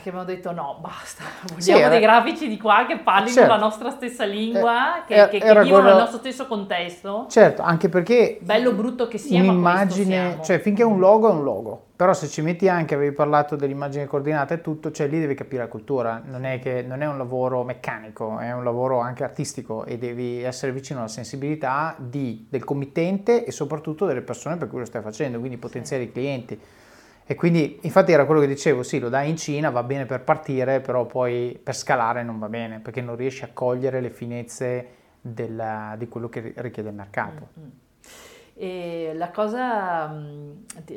[0.00, 1.88] che abbiamo detto no, basta, vogliamo sì, era...
[1.88, 3.50] dei grafici di qua che parlino certo.
[3.50, 5.82] la nostra stessa lingua, eh, che, che, vivono quello...
[5.82, 7.26] nel nostro stesso contesto.
[7.28, 8.38] Certo, anche perché...
[8.40, 12.28] Bello brutto che sia, un'immagine, cioè finché è un logo è un logo, però se
[12.28, 16.22] ci metti anche, avevi parlato dell'immagine coordinata e tutto, cioè lì devi capire la cultura,
[16.24, 20.44] non è, che, non è un lavoro meccanico, è un lavoro anche artistico e devi
[20.44, 25.02] essere vicino alla sensibilità di, del committente e soprattutto delle persone per cui lo stai
[25.02, 26.12] facendo, quindi potenziali sì.
[26.12, 26.60] clienti.
[27.30, 30.24] E quindi, infatti, era quello che dicevo: sì, lo dai in Cina, va bene per
[30.24, 34.88] partire, però poi per scalare non va bene perché non riesci a cogliere le finezze
[35.20, 37.50] della, di quello che richiede il mercato.
[37.56, 37.68] Mm-hmm.
[38.54, 40.50] E la cosa, mm,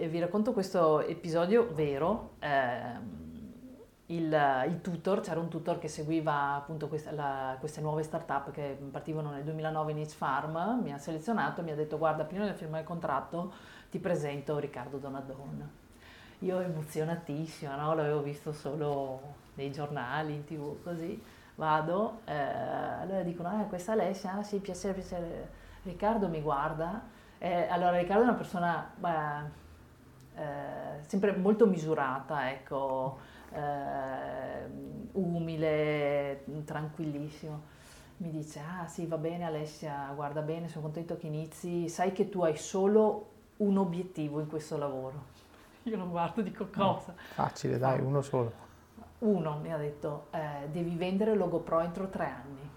[0.08, 2.32] vi racconto questo episodio vero.
[2.40, 3.22] Eh,
[4.08, 8.76] il, il, tutor, c'era un tutor che seguiva appunto questa, la, queste nuove start-up che
[8.90, 12.54] partivano nel 2009 in Each Farm, mi ha selezionato mi ha detto guarda prima di
[12.54, 13.54] firmare il contratto
[13.90, 15.82] ti presento Riccardo Donadon
[16.44, 17.96] io emozionatissima, no?
[17.96, 21.22] l'avevo visto solo nei giornali, in tv, così,
[21.56, 27.02] vado, eh, allora dicono, ah, questa Alessia, ah sì, piacere, piacere, Riccardo mi guarda,
[27.38, 29.62] eh, allora Riccardo è una persona beh,
[30.36, 33.20] eh, sempre molto misurata, ecco,
[33.52, 34.66] eh,
[35.14, 37.72] umile, tranquillissimo.
[38.18, 42.30] Mi dice, ah sì, va bene Alessia, guarda bene, sono contento che inizi, sai che
[42.30, 45.43] tu hai solo un obiettivo in questo lavoro
[45.90, 47.14] io non guardo, dico cosa.
[47.16, 48.62] No, facile, dai, uno solo.
[49.20, 52.70] Uno mi ha detto, eh, devi vendere Logo Pro entro tre anni.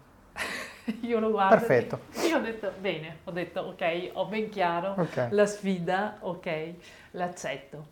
[1.03, 1.57] io lo guardo.
[1.57, 2.01] Perfetto.
[2.29, 5.31] Io ho detto, bene, ho detto, ok, ho ben chiaro okay.
[5.31, 6.75] la sfida, ok,
[7.13, 7.87] l'accetto.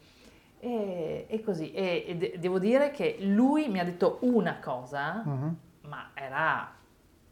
[0.60, 5.22] E, e così, e, e de- devo dire che lui mi ha detto una cosa,
[5.24, 5.56] uh-huh.
[5.82, 6.72] ma era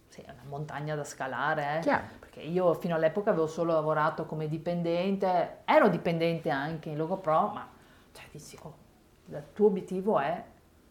[0.08, 1.80] sì, una montagna da scalare, eh?
[2.32, 7.50] Perché io fino all'epoca avevo solo lavorato come dipendente, ero dipendente anche in Logo Pro,
[7.52, 7.68] ma
[8.12, 8.74] cioè dici, oh,
[9.26, 10.42] il tuo obiettivo è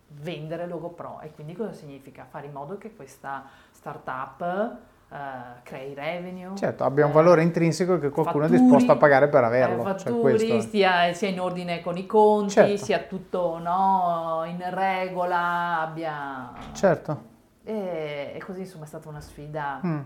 [0.08, 2.28] vendere Logo Pro e quindi cosa significa?
[2.30, 4.78] Fare in modo che questa startup
[5.10, 5.16] uh,
[5.64, 6.56] crei revenue.
[6.56, 9.82] Certo, abbia un valore intrinseco che qualcuno fatturi, è disposto a pagare per averlo.
[9.82, 12.86] Eh, cioè fatturi, cioè stia, sia in ordine con i conti, certo.
[12.86, 16.52] sia tutto no, in regola, abbia...
[16.74, 17.30] Certo.
[17.64, 19.82] E, e, così insomma è stata una sfida...
[19.84, 20.02] Mm.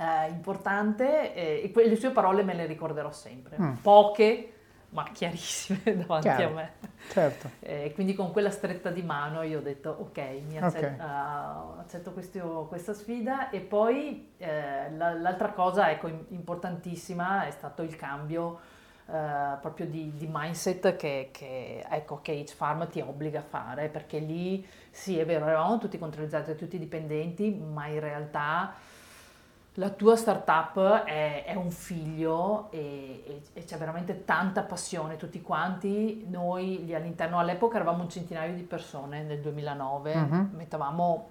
[0.00, 3.56] Eh, importante e, e que- le sue parole me le ricorderò sempre.
[3.60, 3.72] Mm.
[3.82, 4.52] Poche,
[4.90, 6.72] ma chiarissime davanti Chiaro, a me.
[7.10, 7.50] Certo.
[7.58, 10.98] E quindi con quella stretta di mano io ho detto ok, mi accetto, okay.
[10.98, 17.82] uh, accetto questo, questa sfida e poi eh, la, l'altra cosa ecco, importantissima è stato
[17.82, 18.60] il cambio
[19.06, 24.18] uh, proprio di, di, mindset che, che, ecco, che Farm ti obbliga a fare perché
[24.18, 28.74] lì sì è vero eravamo tutti controllizzati, tutti dipendenti ma in realtà
[29.78, 35.40] la tua startup è, è un figlio e, e, e, c'è veramente tanta passione tutti
[35.40, 36.26] quanti.
[36.28, 40.48] Noi all'interno all'epoca eravamo un centinaio di persone nel 2009, uh-huh.
[40.52, 41.28] mettevamo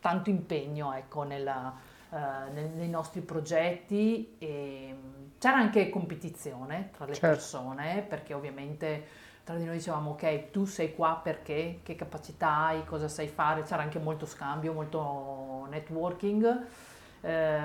[0.00, 1.74] tanto impegno ecco, nella,
[2.10, 2.16] uh,
[2.52, 4.94] nel, nei nostri progetti e
[5.38, 7.26] c'era anche competizione tra le certo.
[7.26, 9.06] persone perché ovviamente
[9.44, 13.62] tra di noi dicevamo ok tu sei qua perché, che capacità hai, cosa sai fare,
[13.62, 16.66] c'era anche molto scambio, molto networking
[17.20, 17.58] eh,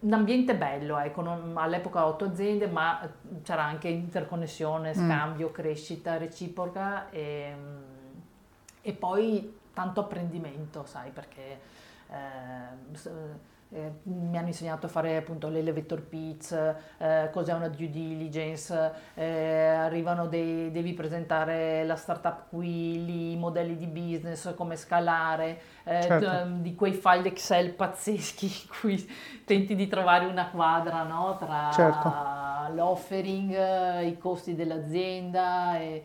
[0.00, 3.08] un ambiente bello, ecco, non, all'epoca otto aziende, ma
[3.42, 4.92] c'era anche interconnessione, mm.
[4.92, 5.52] scambio, mm.
[5.52, 7.54] crescita reciproca e,
[8.82, 11.60] e, poi tanto apprendimento, sai, perché
[12.10, 13.34] eh,
[13.70, 19.66] eh, mi hanno insegnato a fare appunto l'elevator pitch, eh, cos'è una due diligence, eh,
[19.66, 26.02] arrivano dei, devi presentare la startup qui, lì, i modelli di business, come scalare, eh,
[26.02, 26.26] certo.
[26.26, 29.10] t- di quei file Excel pazzeschi in cui
[29.44, 31.36] tenti di trovare una quadra no?
[31.36, 32.12] tra certo.
[32.72, 35.78] l'offering, i costi dell'azienda.
[35.78, 36.04] E,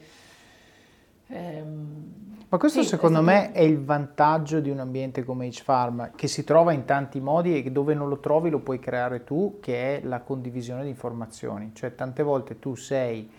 [1.28, 6.28] ehm, ma questo sì, secondo me è il vantaggio di un ambiente come H-Farm, che
[6.28, 10.00] si trova in tanti modi e dove non lo trovi lo puoi creare tu, che
[10.00, 11.72] è la condivisione di informazioni.
[11.74, 13.32] Cioè tante volte tu sei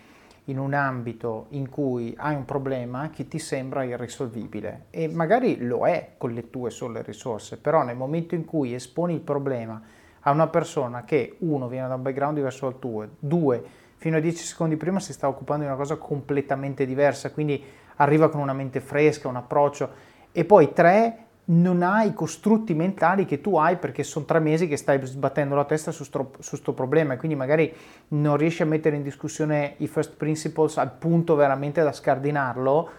[0.45, 5.85] in un ambito in cui hai un problema che ti sembra irrisolvibile e magari lo
[5.85, 9.79] è con le tue sole risorse, però nel momento in cui esponi il problema
[10.21, 13.63] a una persona che uno viene da un background diverso dal tuo, due
[13.97, 17.63] fino a dieci secondi prima si sta occupando di una cosa completamente diversa, quindi
[17.97, 19.89] arriva con una mente fresca, un approccio.
[20.31, 24.67] E poi tre, non hai i costrutti mentali che tu hai perché sono tre mesi
[24.67, 27.13] che stai sbattendo la testa su questo problema.
[27.13, 27.73] E quindi magari
[28.09, 32.89] non riesci a mettere in discussione i first principles al punto veramente da scardinarlo.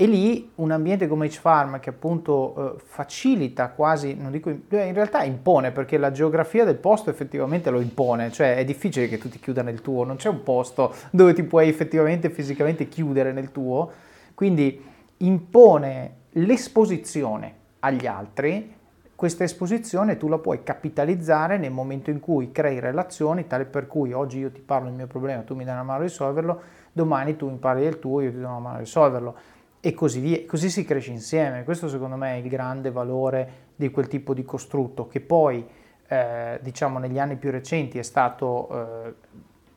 [0.00, 5.24] E lì un ambiente come H-Farm che appunto eh, facilita quasi, non dico, in realtà
[5.24, 9.38] impone perché la geografia del posto effettivamente lo impone, cioè è difficile che tu ti
[9.38, 13.92] chiuda nel tuo, non c'è un posto dove ti puoi effettivamente fisicamente chiudere nel tuo
[14.40, 14.82] quindi
[15.18, 18.74] impone l'esposizione agli altri,
[19.14, 24.14] questa esposizione tu la puoi capitalizzare nel momento in cui crei relazioni, tale per cui
[24.14, 27.36] oggi io ti parlo del mio problema, tu mi dai una mano a risolverlo, domani
[27.36, 29.36] tu mi parli del tuo, io ti do una mano a risolverlo
[29.78, 31.62] e così via, così si cresce insieme.
[31.62, 35.68] Questo secondo me è il grande valore di quel tipo di costrutto che poi
[36.08, 39.14] eh, diciamo negli anni più recenti è stato eh,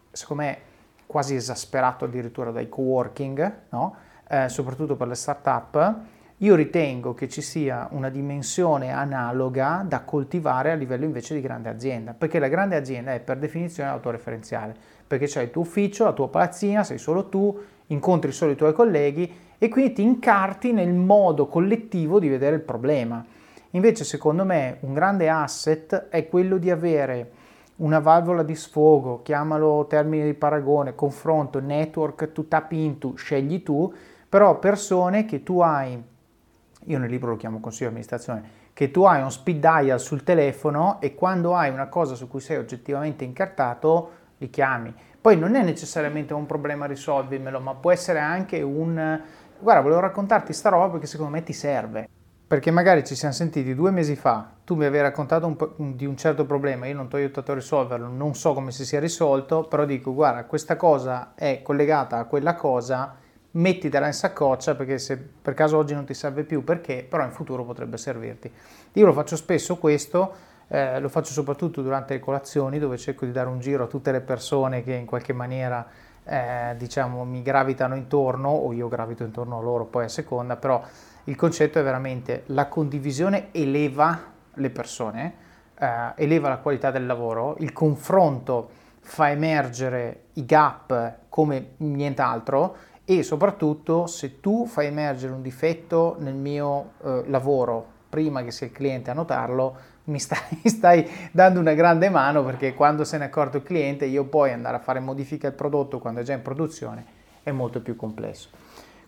[0.09, 0.57] secondo me
[1.05, 4.11] quasi esasperato addirittura dai co-working, no?
[4.33, 5.95] Eh, soprattutto per le start-up,
[6.37, 11.69] io ritengo che ci sia una dimensione analoga da coltivare a livello invece di grande
[11.69, 16.13] azienda, perché la grande azienda è per definizione autoreferenziale, perché c'è il tuo ufficio, la
[16.13, 20.93] tua palazzina, sei solo tu, incontri solo i tuoi colleghi e quindi ti incarti nel
[20.93, 23.23] modo collettivo di vedere il problema.
[23.71, 27.31] Invece secondo me un grande asset è quello di avere
[27.75, 33.91] una valvola di sfogo, chiamalo termine di paragone, confronto, network to tap into, scegli tu,
[34.33, 36.03] però persone che tu hai,
[36.85, 40.23] io nel libro lo chiamo consiglio di amministrazione, che tu hai un speed dial sul
[40.23, 44.91] telefono e quando hai una cosa su cui sei oggettivamente incartato, li chiami.
[45.21, 49.21] Poi non è necessariamente un problema risolvimelo, ma può essere anche un...
[49.59, 52.09] Guarda, volevo raccontarti sta roba perché secondo me ti serve.
[52.47, 55.45] Perché magari ci siamo sentiti due mesi fa, tu mi avevi raccontato
[55.77, 58.71] un di un certo problema, io non ti ho aiutato a risolverlo, non so come
[58.71, 63.21] si sia risolto, però dico, guarda, questa cosa è collegata a quella cosa,
[63.53, 67.31] mettitela in saccoccia perché se per caso oggi non ti serve più, perché però in
[67.31, 68.51] futuro potrebbe servirti.
[68.93, 70.33] Io lo faccio spesso questo,
[70.67, 74.11] eh, lo faccio soprattutto durante le colazioni dove cerco di dare un giro a tutte
[74.11, 75.85] le persone che in qualche maniera
[76.25, 80.81] eh, diciamo mi gravitano intorno o io gravito intorno a loro poi a seconda, però
[81.25, 85.33] il concetto è veramente la condivisione eleva le persone,
[85.77, 93.23] eh, eleva la qualità del lavoro, il confronto fa emergere i gap come nient'altro e
[93.23, 98.73] soprattutto se tu fai emergere un difetto nel mio eh, lavoro prima che sia il
[98.73, 103.27] cliente a notarlo, mi stai, stai, dando una grande mano perché quando se ne è
[103.27, 106.41] accorto il cliente io poi andare a fare modifica al prodotto quando è già in
[106.41, 107.05] produzione
[107.43, 108.49] è molto più complesso.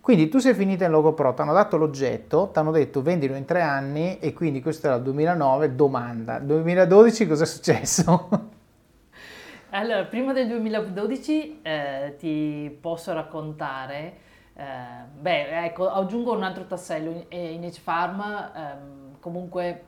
[0.02, 3.36] Quindi tu sei finita in Logo Pro, ti hanno dato l'oggetto, ti hanno detto vendilo
[3.36, 8.30] in tre anni e quindi questo era il 2009, domanda, 2012 cosa è successo?
[9.76, 14.18] Allora, prima del 2012 eh, ti posso raccontare,
[14.54, 14.64] eh,
[15.20, 18.22] beh, ecco, aggiungo un altro tassello, in, H-Farm
[18.56, 19.84] ehm, comunque,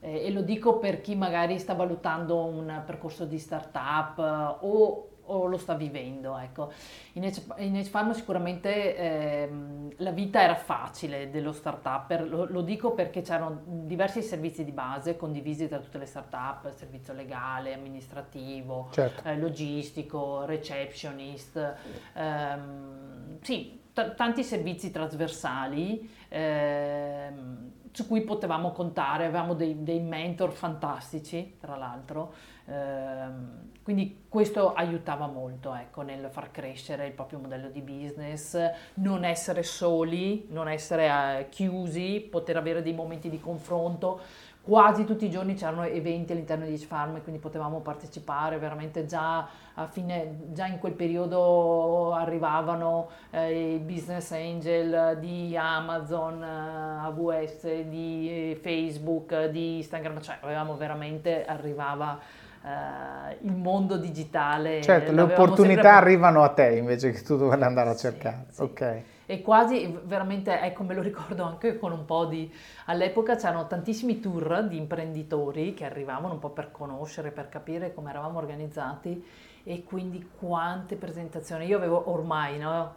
[0.00, 5.46] eh, e lo dico per chi magari sta valutando un percorso di startup o o
[5.46, 6.38] lo sta vivendo.
[6.38, 6.72] Ecco.
[7.12, 13.22] In Edge Farm sicuramente ehm, la vita era facile dello start-up, lo, lo, dico perché
[13.22, 19.28] c'erano diversi servizi di base condivisi da tutte le start-up, servizio legale, amministrativo, certo.
[19.28, 21.74] eh, logistico, receptionist,
[22.14, 26.14] ehm, sì, t- tanti servizi trasversali.
[26.28, 32.34] Ehm, su cui potevamo contare, avevamo dei, dei mentor fantastici, tra l'altro,
[32.66, 38.58] ehm, quindi questo aiutava molto ecco, nel far crescere il proprio modello di business,
[38.94, 41.06] non essere soli, non essere
[41.38, 44.18] eh, chiusi, poter avere dei momenti di confronto.
[44.60, 49.46] Quasi tutti i giorni c'erano eventi all'interno di Farm quindi potevamo partecipare veramente già
[49.88, 58.50] fine, già in quel periodo arrivavano eh, i business angel di Amazon, eh, AWS, di
[58.50, 62.18] eh, Facebook, di Instagram, cioè avevamo veramente, arrivava
[62.66, 64.82] eh, il mondo digitale.
[64.82, 65.88] Certo, le opportunità sempre...
[65.88, 68.46] arrivano a te invece che tu dovevi andare a cercare.
[68.48, 68.62] Sì, sì.
[68.62, 72.50] Ok e quasi veramente, ecco me lo ricordo anche con un po' di...
[72.86, 78.10] all'epoca c'erano tantissimi tour di imprenditori che arrivavano un po' per conoscere, per capire come
[78.10, 79.24] eravamo organizzati
[79.64, 81.66] e quindi quante presentazioni.
[81.66, 82.94] Io avevo ormai no?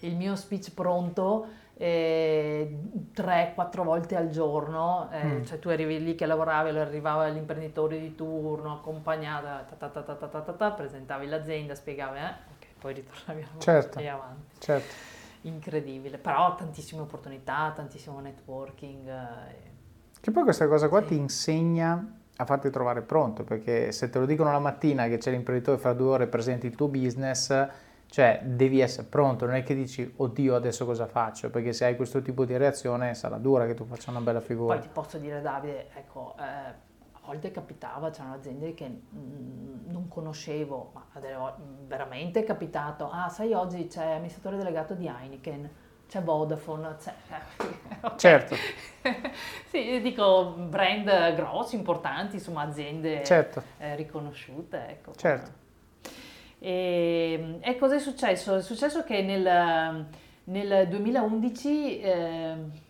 [0.00, 1.46] il mio speech pronto
[1.76, 2.78] eh,
[3.12, 5.42] tre, quattro volte al giorno, eh, mm.
[5.44, 11.26] cioè tu arrivi lì che lavoravi, arrivava l'imprenditore di turno, accompagnata, ta ta ta presentavi
[11.26, 12.34] l'azienda, spiegavi, eh,
[12.78, 14.58] poi ritornavi certo, avanti.
[14.58, 15.12] Certo.
[15.42, 19.08] Incredibile, però tantissime opportunità, tantissimo networking.
[19.08, 19.72] Eh.
[20.20, 21.08] Che poi questa cosa qua sì.
[21.08, 25.30] ti insegna a farti trovare pronto, perché se te lo dicono la mattina che c'è
[25.30, 27.68] l'imprenditore fra due ore presenti il tuo business,
[28.08, 31.96] cioè devi essere pronto, non è che dici oddio adesso cosa faccio, perché se hai
[31.96, 34.74] questo tipo di reazione sarà dura che tu faccia una bella figura.
[34.74, 40.08] Poi ti posso dire Davide, ecco, eh, a volte capitava, c'erano aziende che mm, non
[40.08, 41.06] conoscevo, ma
[41.86, 45.70] veramente è capitato, ah sai oggi c'è amministratore delegato di Heineken,
[46.06, 47.12] c'è Vodafone, c'è...
[48.00, 48.18] okay.
[48.18, 48.54] Certo.
[49.70, 53.62] sì, dico brand grossi, importanti, insomma aziende certo.
[53.78, 54.88] eh, riconosciute.
[54.88, 55.12] Ecco.
[55.16, 55.62] Certo.
[56.66, 58.56] E, e cosa è successo?
[58.56, 60.06] È successo che nel,
[60.44, 62.00] nel 2011...
[62.00, 62.82] Eh,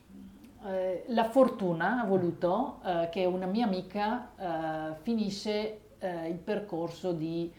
[0.66, 7.12] eh, la fortuna ha voluto eh, che una mia amica eh, finisce eh, il percorso
[7.12, 7.52] di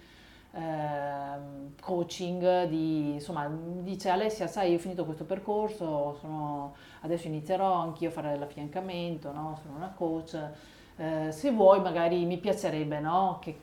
[0.54, 3.48] ehm, coaching, di, insomma,
[3.82, 9.32] dice Alessia, sai, io ho finito questo percorso, sono, adesso inizierò anch'io a fare l'affiancamento,
[9.32, 9.60] no?
[9.62, 10.40] sono una coach,
[10.98, 13.38] eh, se vuoi magari mi piacerebbe no?
[13.42, 13.60] che,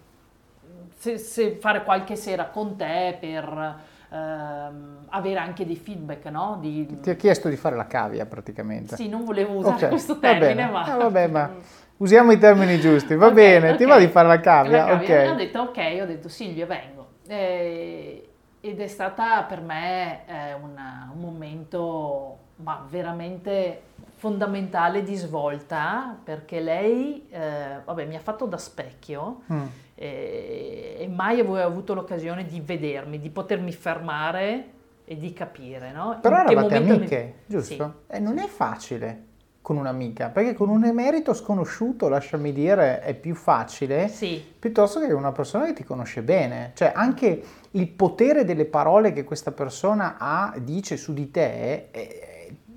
[1.03, 3.76] se, se fare qualche sera con te per
[4.09, 6.59] ehm, avere anche dei feedback, no?
[6.61, 7.00] Di...
[7.00, 8.94] Ti ha chiesto di fare la cavia praticamente.
[8.94, 9.88] Sì, non volevo usare okay.
[9.88, 10.84] questo termine, ma...
[10.84, 11.50] Ah, vabbè, ma
[11.98, 13.78] usiamo i termini giusti, va okay, bene, okay.
[13.78, 14.86] ti va di fare la cavia?
[14.86, 15.22] La cavia.
[15.24, 15.30] Ok.
[15.32, 17.09] Ho detto ok, ho detto Silvia vengo.
[17.26, 18.28] Eh,
[18.61, 23.82] ed è stata per me eh, una, un momento ma veramente
[24.22, 29.66] fondamentale di svolta perché lei eh, vabbè, mi ha fatto da specchio mm
[30.02, 34.64] e, e mai avevo avuto l'occasione di vedermi, di potermi fermare
[35.04, 35.92] e di capire.
[35.92, 36.18] No?
[36.20, 37.54] Però In eravate amiche, mi...
[37.54, 38.02] giusto?
[38.08, 38.16] Sì.
[38.16, 39.26] E non è facile
[39.62, 44.44] con un'amica, perché con un emerito sconosciuto, lasciami dire, è più facile, sì.
[44.58, 46.72] piuttosto che una persona che ti conosce bene.
[46.74, 52.31] Cioè anche il potere delle parole che questa persona ha, dice su di te, è,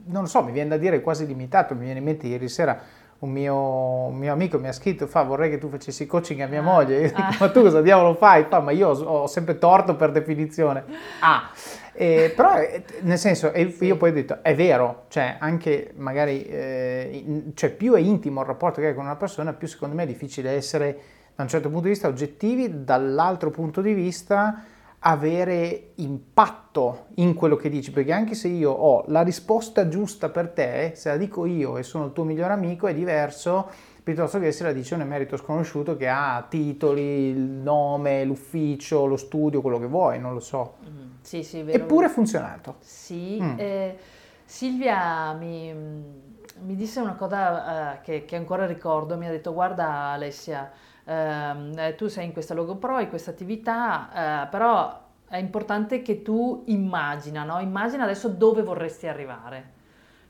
[0.06, 2.80] non lo so, mi viene da dire quasi limitato, mi viene in mente ieri sera
[3.20, 6.48] un mio, un mio, amico mi ha scritto, fa vorrei che tu facessi coaching a
[6.48, 7.30] mia ah, moglie, io ah.
[7.30, 8.46] dico, ma tu cosa diavolo fai?
[8.50, 10.84] Fa, ma io ho, ho sempre torto per definizione.
[11.22, 11.50] Ah,
[11.94, 13.86] eh, però eh, nel senso, sì.
[13.86, 18.48] io poi ho detto, è vero, cioè anche magari, eh, cioè più è intimo il
[18.48, 21.00] rapporto che hai con una persona, più secondo me è difficile essere
[21.36, 24.64] da un certo punto di vista oggettivi, dall'altro punto di vista
[25.08, 30.50] avere impatto in quello che dici, perché anche se io ho la risposta giusta per
[30.50, 33.70] te, se la dico io e sono il tuo migliore amico, è diverso
[34.02, 39.18] piuttosto che se la dice un emerito sconosciuto che ha titoli, il nome, l'ufficio, lo
[39.18, 40.76] studio, quello che vuoi, non lo so.
[40.88, 41.84] Mm, sì, sì, vero.
[41.84, 42.76] Eppure ha funzionato.
[42.80, 43.56] Sì, mm.
[43.58, 43.98] eh,
[44.44, 49.88] Silvia mi, mi, disse una cosa eh, che, che ancora ricordo, mi ha detto guarda
[50.14, 50.72] Alessia,
[51.06, 56.22] eh, tu sei in questa logo pro, in questa attività, eh, però è importante che
[56.22, 57.60] tu immagina, no?
[57.60, 59.74] immagina adesso dove vorresti arrivare.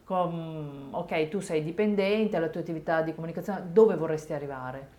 [0.03, 4.89] Com, ok, tu sei dipendente, alla tua attività di comunicazione, dove vorresti arrivare?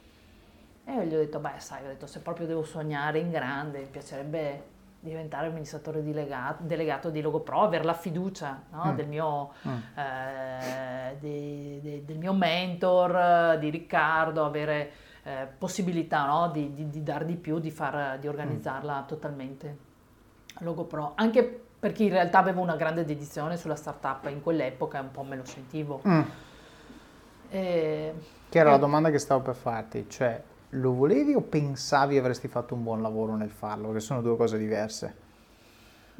[0.84, 3.80] E io gli ho detto, beh, sai, ho detto, se proprio devo sognare in grande,
[3.80, 8.86] mi piacerebbe diventare amministratore delegato, delegato di Logopro, avere la fiducia no?
[8.86, 8.94] mm.
[8.96, 9.98] del, mio, mm.
[9.98, 14.90] eh, di, di, del, mio, mentor, di Riccardo, avere
[15.26, 16.50] eh, possibilità no?
[16.52, 19.06] di, di, di dar di più, di, far, di organizzarla mm.
[19.08, 19.76] totalmente.
[20.60, 21.42] Logo Pro, anche
[21.78, 25.44] perché in realtà avevo una grande dedizione sulla startup in quell'epoca, un po' me lo
[25.44, 26.00] sentivo.
[26.06, 26.20] Mm.
[27.48, 28.14] E,
[28.48, 28.72] che era e...
[28.72, 33.02] la domanda che stavo per farti, cioè lo volevi o pensavi avresti fatto un buon
[33.02, 33.90] lavoro nel farlo?
[33.90, 35.16] Che sono due cose diverse.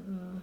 [0.00, 0.36] Mm.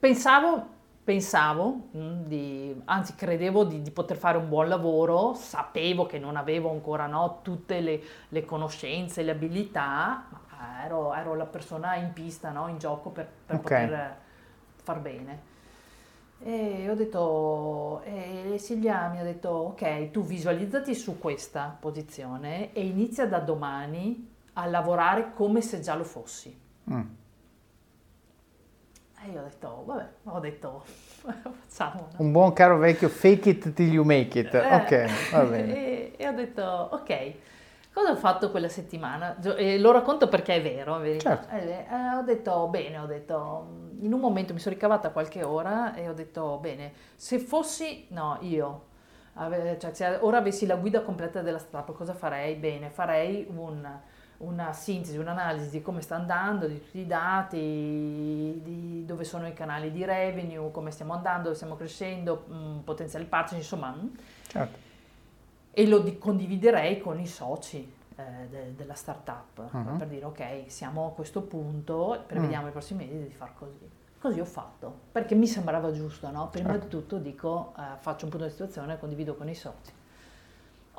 [0.00, 0.66] Pensavo,
[1.10, 6.36] pensavo mm, di, anzi credevo di, di, poter fare un buon lavoro, sapevo che non
[6.36, 12.12] avevo ancora no, tutte le, le, conoscenze, le abilità, ma ero, ero, la persona in
[12.12, 13.86] pista, no, in gioco per, per okay.
[13.86, 14.16] poter
[14.84, 15.48] far bene.
[16.38, 22.86] E ho detto, e Silvia mi ha detto, ok, tu visualizzati su questa posizione e
[22.86, 26.56] inizia da domani a lavorare come se già lo fossi.
[26.88, 27.00] Mm.
[29.22, 30.82] E io ho detto, vabbè, ho detto,
[31.66, 32.08] facciamo.
[32.12, 32.24] No?
[32.24, 34.54] Un buon caro vecchio fake it till you make it.
[34.54, 35.74] Eh, ok, va bene.
[35.74, 37.32] E, e, ho detto, ok,
[37.92, 39.38] cosa ho fatto quella settimana?
[39.56, 41.54] E lo racconto perché è vero, è certo.
[41.54, 45.94] eh, eh, ho detto, bene, ho detto in un momento mi sono ricavata qualche ora
[45.94, 48.84] e ho detto, bene, se fossi, no, io,
[49.34, 52.54] ave, cioè, se ora avessi la guida completa della startup, cosa farei?
[52.54, 53.86] Bene, farei un,
[54.40, 59.52] una sintesi, un'analisi di come sta andando, di tutti i dati, di dove sono i
[59.52, 63.94] canali di revenue, come stiamo andando, dove stiamo crescendo, mh, mm, potenziali partner, insomma.
[63.94, 64.06] Mm.
[64.46, 64.78] Certo.
[65.72, 69.96] E lo di, condividerei con i soci eh, de, della startup uh-huh.
[69.96, 73.98] per dire ok, siamo a questo punto, prevediamo uh i prossimi mesi di far così.
[74.18, 76.48] Così ho fatto, perché mi sembrava giusto, no?
[76.50, 76.84] Prima certo.
[76.84, 79.98] di tutto dico, eh, faccio un punto di situazione, condivido con i soci.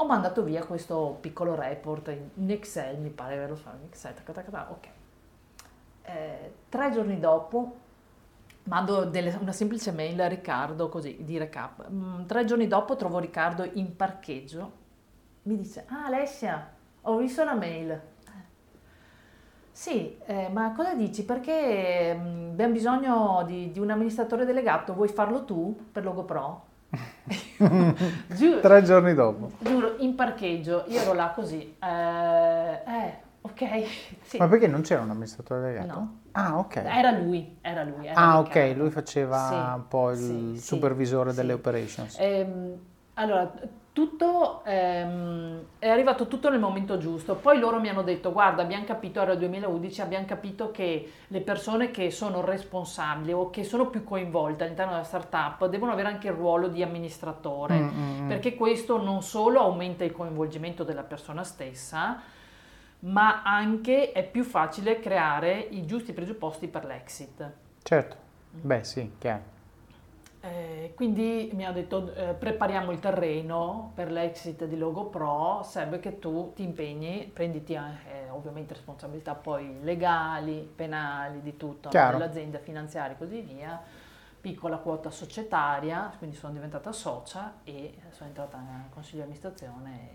[0.02, 4.16] Ho mandato via questo piccolo report in Excel, mi pare ve lo so, in Excel,
[4.16, 4.88] tac, tac, tac, ok.
[6.02, 7.76] Eh, tre giorni dopo
[8.64, 11.88] mando delle, una semplice mail a Riccardo, così, di recap.
[11.88, 14.72] Mm, tre giorni dopo trovo Riccardo in parcheggio,
[15.44, 18.02] mi dice, ah Alessia, ho visto la mail.
[19.70, 21.24] Sì, eh, ma cosa dici?
[21.24, 26.70] Perché mm, abbiamo bisogno di, di, un amministratore delegato, vuoi farlo tu per Logo Pro?
[28.36, 29.52] giuro, Tre giorni dopo.
[29.60, 31.76] Giuro, in parcheggio, io ero là così.
[31.80, 33.84] Eh, eh ok.
[34.32, 34.38] Sì.
[34.38, 36.00] Ma perché non c'era un amministratore delegato?
[36.00, 36.20] No.
[36.32, 36.76] Ah, ok.
[36.78, 38.08] Era lui, era lui.
[38.08, 42.16] Era ah, ok, lui faceva sì, un po' il sì, supervisore delle operations.
[42.18, 42.80] Ehm,
[43.16, 43.52] allora,
[43.94, 47.36] tutto ehm, è arrivato tutto nel momento giusto.
[47.36, 51.42] Poi loro mi hanno detto: Guarda, abbiamo capito, era il 2011, abbiamo capito che le
[51.42, 56.28] persone che sono responsabili o che sono più coinvolte all'interno della startup devono avere anche
[56.28, 58.28] il ruolo di amministratore, mm-hmm.
[58.28, 62.22] perché questo non solo aumenta il coinvolgimento della persona stessa,
[63.00, 67.52] ma anche è più facile creare i giusti presupposti per l'exit.
[67.84, 68.16] Certo,
[68.52, 69.60] beh, sì, chiaro.
[70.44, 76.00] Eh, quindi mi ha detto eh, prepariamo il terreno per l'exit di Logo Pro, serve
[76.00, 83.14] che tu ti impegni, prenditi eh, ovviamente responsabilità poi legali, penali, di tutto, dell'azienda finanziaria
[83.14, 83.80] e così via,
[84.42, 90.10] piccola quota societaria, quindi sono diventata socia e sono entrata nel consiglio di amministrazione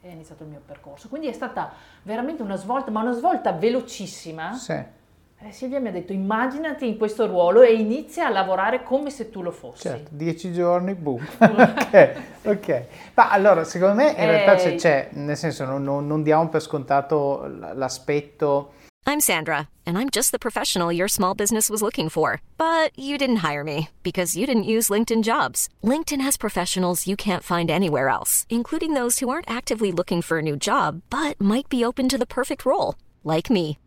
[0.00, 1.08] e, e è iniziato il mio percorso.
[1.08, 1.70] Quindi è stata
[2.02, 4.52] veramente una svolta, ma una svolta velocissima.
[4.54, 4.96] Sì
[5.40, 9.30] eh, Silvia mi ha detto immaginati in questo ruolo e inizia a lavorare come se
[9.30, 9.82] tu lo fossi.
[9.82, 11.24] Certo, dieci giorni, boom.
[11.38, 12.14] ok,
[12.44, 12.84] ok.
[13.14, 16.48] Ma allora, secondo me in eh, realtà c'è, c'è, nel senso non, non, non diamo
[16.48, 18.72] per scontato l'aspetto...
[19.06, 22.42] I'm Sandra, and I'm just the professional your small business was looking for.
[22.58, 25.68] But you didn't hire me because you didn't use LinkedIn jobs.
[25.82, 30.38] LinkedIn has professionals you can't find anywhere else, including those who aren't actively looking for
[30.38, 33.78] a new job, but might be open to the perfect role, like me.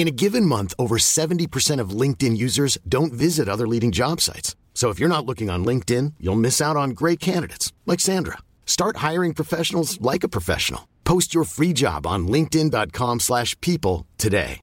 [0.00, 4.56] In a given month, over 70% of LinkedIn users don't visit other leading job sites.
[4.72, 8.38] So if you're not looking on LinkedIn, you'll miss out on great candidates like Sandra.
[8.64, 10.88] Start hiring professionals like a professional.
[11.04, 14.60] Post your free job on linkedin.com/people today.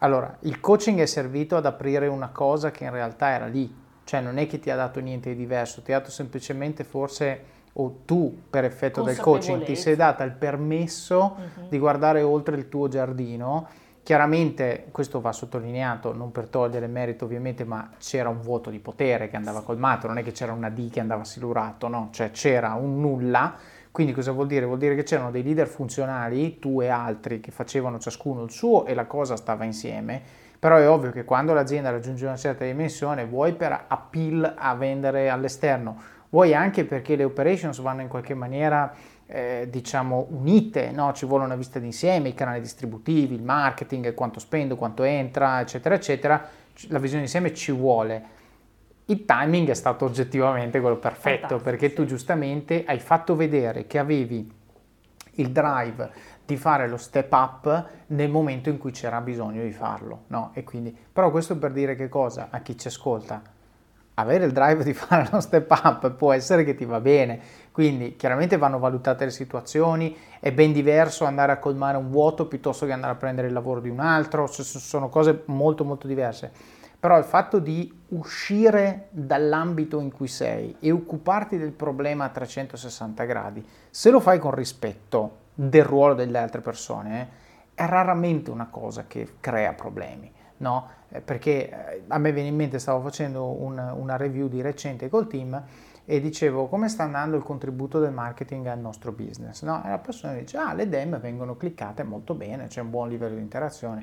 [0.00, 3.74] Allora, il coaching è servito ad aprire una cosa che in realtà era lì.
[4.04, 7.44] Cioè non è che ti ha dato niente di diverso, ti ha dato semplicemente forse
[7.72, 11.68] o tu per effetto del coaching ti sei data il permesso uh-huh.
[11.70, 13.66] di guardare oltre il tuo giardino
[14.04, 19.30] Chiaramente questo va sottolineato, non per togliere merito ovviamente, ma c'era un vuoto di potere
[19.30, 22.74] che andava colmato, non è che c'era una D che andava silurato, no, cioè c'era
[22.74, 23.54] un nulla.
[23.90, 24.66] Quindi cosa vuol dire?
[24.66, 28.84] Vuol dire che c'erano dei leader funzionali, tu e altri, che facevano ciascuno il suo
[28.84, 30.20] e la cosa stava insieme.
[30.58, 35.30] Però è ovvio che quando l'azienda raggiunge una certa dimensione, vuoi per appeal a vendere
[35.30, 35.96] all'esterno,
[36.28, 38.92] vuoi anche perché le operations vanno in qualche maniera
[39.26, 41.12] eh, diciamo unite, no?
[41.12, 45.94] ci vuole una vista d'insieme, i canali distributivi, il marketing, quanto spendo, quanto entra, eccetera,
[45.94, 46.48] eccetera,
[46.88, 48.42] la visione d'insieme ci vuole.
[49.06, 53.98] Il timing è stato oggettivamente quello perfetto, Fantastico, perché tu giustamente hai fatto vedere che
[53.98, 54.50] avevi
[55.36, 56.10] il drive
[56.44, 60.50] di fare lo step up nel momento in cui c'era bisogno di farlo, no?
[60.54, 63.42] E quindi, però questo per dire che cosa a chi ci ascolta?
[64.16, 67.40] Avere il drive di fare lo step up può essere che ti va bene,
[67.74, 72.86] quindi chiaramente vanno valutate le situazioni, è ben diverso andare a colmare un vuoto piuttosto
[72.86, 76.52] che andare a prendere il lavoro di un altro, sono cose molto molto diverse.
[77.00, 83.24] Però il fatto di uscire dall'ambito in cui sei e occuparti del problema a 360
[83.24, 88.68] gradi, se lo fai con rispetto del ruolo delle altre persone, eh, è raramente una
[88.68, 90.90] cosa che crea problemi, no?
[91.08, 95.08] Eh, perché eh, a me viene in mente, stavo facendo un, una review di recente
[95.08, 95.60] col team
[96.06, 99.82] e dicevo come sta andando il contributo del marketing al nostro business, no?
[99.84, 103.36] E la persona dice, ah, le DEM vengono cliccate molto bene, c'è un buon livello
[103.36, 104.00] di interazione.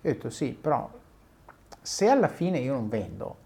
[0.00, 0.90] Io ho detto, sì, però
[1.80, 3.36] se alla fine io non vendo,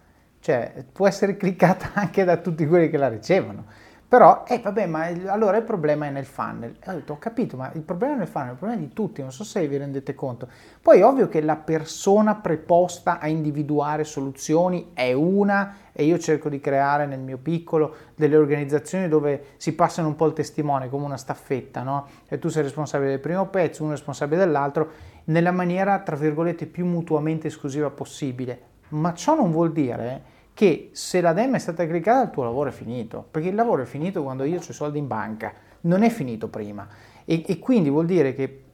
[0.40, 3.64] cioè può essere cliccata anche da tutti quelli che la ricevono,
[4.08, 6.76] però, eh vabbè, ma il, allora il problema è nel funnel.
[6.86, 9.20] Ho detto, ho capito, ma il problema è nel funnel, il problema è di tutti,
[9.20, 10.48] non so se vi rendete conto.
[10.80, 16.48] Poi è ovvio che la persona preposta a individuare soluzioni è una e io cerco
[16.48, 21.04] di creare nel mio piccolo delle organizzazioni dove si passano un po' il testimone come
[21.04, 22.06] una staffetta, no?
[22.28, 24.90] E tu sei responsabile del primo pezzo, uno è responsabile dell'altro,
[25.24, 28.60] nella maniera, tra virgolette, più mutuamente esclusiva possibile.
[28.90, 32.70] Ma ciò non vuol dire che se la DEM è stata cliccata il tuo lavoro
[32.70, 35.52] è finito, perché il lavoro è finito quando io ho i soldi in banca,
[35.82, 36.84] non è finito prima.
[37.24, 38.64] E, e quindi vuol dire che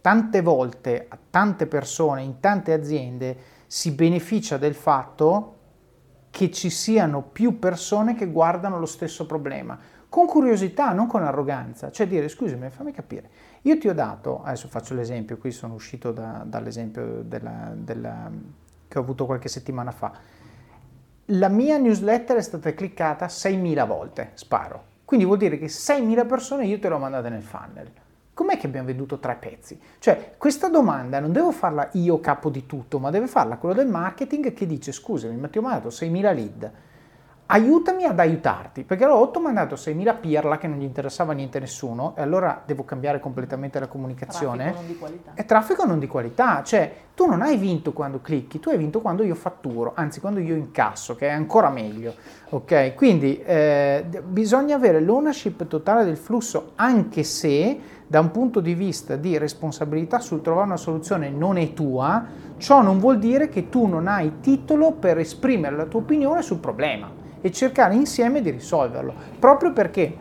[0.00, 5.56] tante volte a tante persone, in tante aziende, si beneficia del fatto
[6.30, 9.76] che ci siano più persone che guardano lo stesso problema,
[10.08, 13.28] con curiosità, non con arroganza, cioè dire scusami, fammi capire,
[13.62, 18.30] io ti ho dato, adesso faccio l'esempio, qui sono uscito da, dall'esempio della, della,
[18.86, 20.12] che ho avuto qualche settimana fa,
[21.28, 24.92] la mia newsletter è stata cliccata 6.000 volte, sparo.
[25.04, 27.90] Quindi vuol dire che 6.000 persone io te l'ho mandata nel funnel.
[28.34, 29.80] Com'è che abbiamo venduto tre pezzi?
[29.98, 33.86] Cioè, questa domanda non devo farla io capo di tutto, ma deve farla quello del
[33.86, 36.72] marketing che dice scusami, ma ti ho mandato 6.000 lead
[37.46, 41.60] aiutami ad aiutarti, perché allora ho mandato 6.000 pirla che non gli interessava niente a
[41.60, 44.72] nessuno e allora devo cambiare completamente la comunicazione.
[44.72, 45.30] Traffico non di qualità.
[45.34, 49.00] È traffico non di qualità, cioè tu non hai vinto quando clicchi, tu hai vinto
[49.00, 52.14] quando io fatturo, anzi quando io incasso, che è ancora meglio,
[52.48, 52.94] ok?
[52.94, 59.16] Quindi eh, bisogna avere l'ownership totale del flusso, anche se da un punto di vista
[59.16, 62.24] di responsabilità sul trovare una soluzione non è tua,
[62.56, 66.58] ciò non vuol dire che tu non hai titolo per esprimere la tua opinione sul
[66.58, 70.16] problema e cercare insieme di risolverlo, proprio perché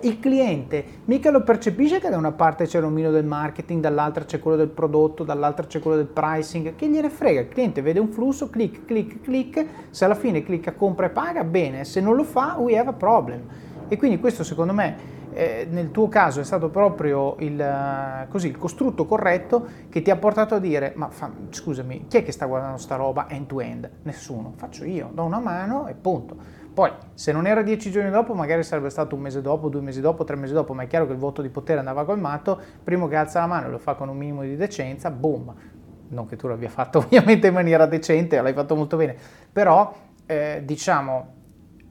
[0.00, 4.40] il cliente mica lo percepisce che da una parte c'è l'omino del marketing, dall'altra c'è
[4.40, 8.08] quello del prodotto, dall'altra c'è quello del pricing, che gliene frega, il cliente vede un
[8.08, 12.24] flusso, clic, clic, clic, se alla fine clicca compra e paga, bene, se non lo
[12.24, 13.42] fa, we have a problem.
[13.86, 18.48] E quindi questo secondo me eh, nel tuo caso è stato proprio il, eh, così,
[18.48, 22.32] il, costrutto corretto che ti ha portato a dire ma fa, scusami, chi è che
[22.32, 23.90] sta guardando sta roba end to end?
[24.02, 26.58] Nessuno, faccio io, do una mano e punto.
[26.72, 30.00] Poi, se non era dieci giorni dopo, magari sarebbe stato un mese dopo, due mesi
[30.00, 33.08] dopo, tre mesi dopo, ma è chiaro che il voto di potere andava colmato, primo
[33.08, 35.52] che alza la mano e lo fa con un minimo di decenza, boom,
[36.08, 39.16] non che tu l'abbia fatto ovviamente in maniera decente, l'hai fatto molto bene,
[39.52, 39.92] però
[40.26, 41.34] eh, diciamo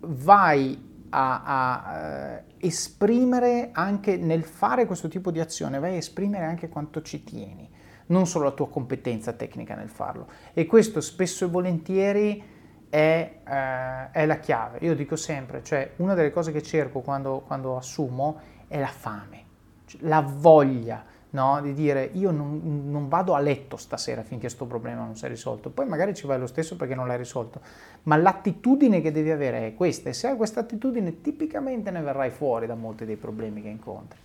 [0.02, 6.46] vai a, a eh, esprimere anche nel fare questo tipo di azione, vai a esprimere
[6.46, 7.70] anche quanto ci tieni,
[8.08, 10.28] non solo la tua competenza tecnica nel farlo.
[10.54, 12.44] E questo spesso e volentieri
[12.90, 14.80] è, eh, è la chiave.
[14.82, 19.46] Io dico sempre, cioè una delle cose che cerco quando, quando assumo è la fame,
[19.86, 21.62] cioè, la voglia no?
[21.62, 25.28] di dire io non, non, vado a letto stasera finché questo problema non si è
[25.28, 27.60] risolto, poi magari ci vai lo stesso perché non l'hai risolto,
[28.04, 32.32] ma l'attitudine che devi avere è questa e se hai questa attitudine tipicamente ne verrai
[32.32, 34.20] fuori da molti dei problemi che incontri.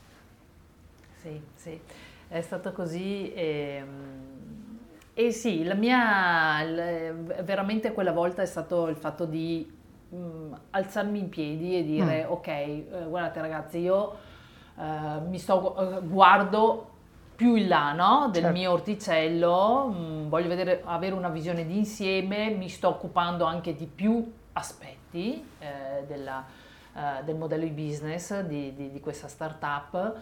[1.20, 1.80] Sì, sì,
[2.28, 3.32] è stato così.
[3.32, 3.88] E, ehm,
[5.16, 6.64] e sì, la mia,
[7.42, 9.72] veramente quella volta è stato il fatto di
[10.08, 12.30] mh, mm, alzarmi in piedi e dire mm.
[12.30, 14.16] ok, eh, guardate ragazzi, io
[14.76, 16.93] eh, mi sto, eh, guardo
[17.34, 18.28] più in là no?
[18.30, 18.58] del certo.
[18.58, 23.74] mio orticello, mh, mm, voglio vedere, avere una visione di insieme, mi sto occupando anche
[23.74, 26.44] di più aspetti eh, della,
[26.94, 30.16] eh, del modello di business di, di, di questa startup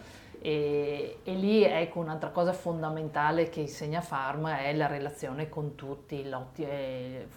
[0.45, 6.21] e, e, lì ecco un'altra cosa fondamentale che insegna Farm è la relazione con tutti,
[6.21, 7.27] eh,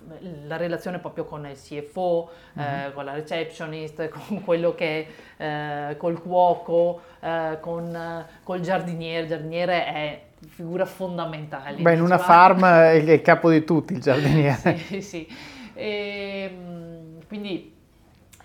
[0.44, 2.28] la relazione proprio con il CFO,
[2.58, 2.68] mm-hmm.
[2.68, 9.22] eh, con la receptionist, con quello che eh, col cuoco, eh, con col giardiniere.
[9.22, 11.80] Il giardiniere è figura fondamentale.
[11.82, 14.78] Beh, in una farm è il capo di tutti il giardiniere.
[14.82, 15.28] sì, sì.
[15.74, 17.75] E, ehm, quindi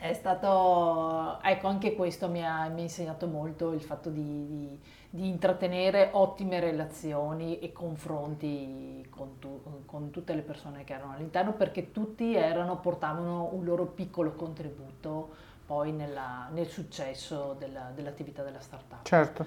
[0.01, 4.79] È stato, ecco, anche questo mi ha, mi ha insegnato molto il fatto di, di,
[5.11, 11.53] di, intrattenere ottime relazioni e confronti con, tu, con, tutte le persone che erano all'interno,
[11.53, 15.29] perché tutti erano, portavano un loro piccolo contributo
[15.67, 19.03] poi nella, nel successo della, dell'attività della startup.
[19.03, 19.45] Certo.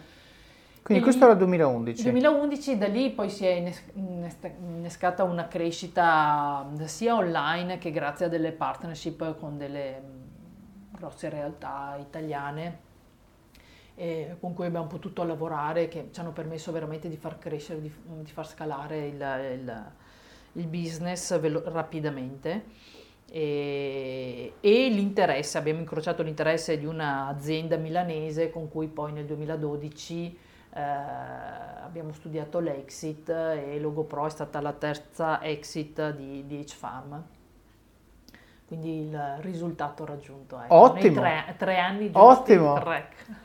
[0.85, 2.01] Quindi e questo era il 2011.
[2.01, 8.53] 2011, da lì poi si è innescata una crescita sia online che grazie a delle
[8.53, 10.14] partnership con delle
[11.05, 12.93] grosse realtà italiane
[14.41, 17.93] con cui abbiamo potuto lavorare che ci hanno permesso veramente di far crescere, di,
[18.23, 19.93] di far scalare il, il,
[20.55, 22.65] il business velo- rapidamente.
[23.31, 30.39] E, e, l'interesse, abbiamo incrociato l'interesse di un'azienda milanese con cui poi nel 2012
[30.75, 37.25] eh, abbiamo studiato l'exit e LogoPro è stata la terza exit di, di H-Farm
[38.67, 41.21] quindi il risultato raggiunto ecco, Ottimo.
[41.21, 42.83] Tre, tre, anni giusti, Ottimo.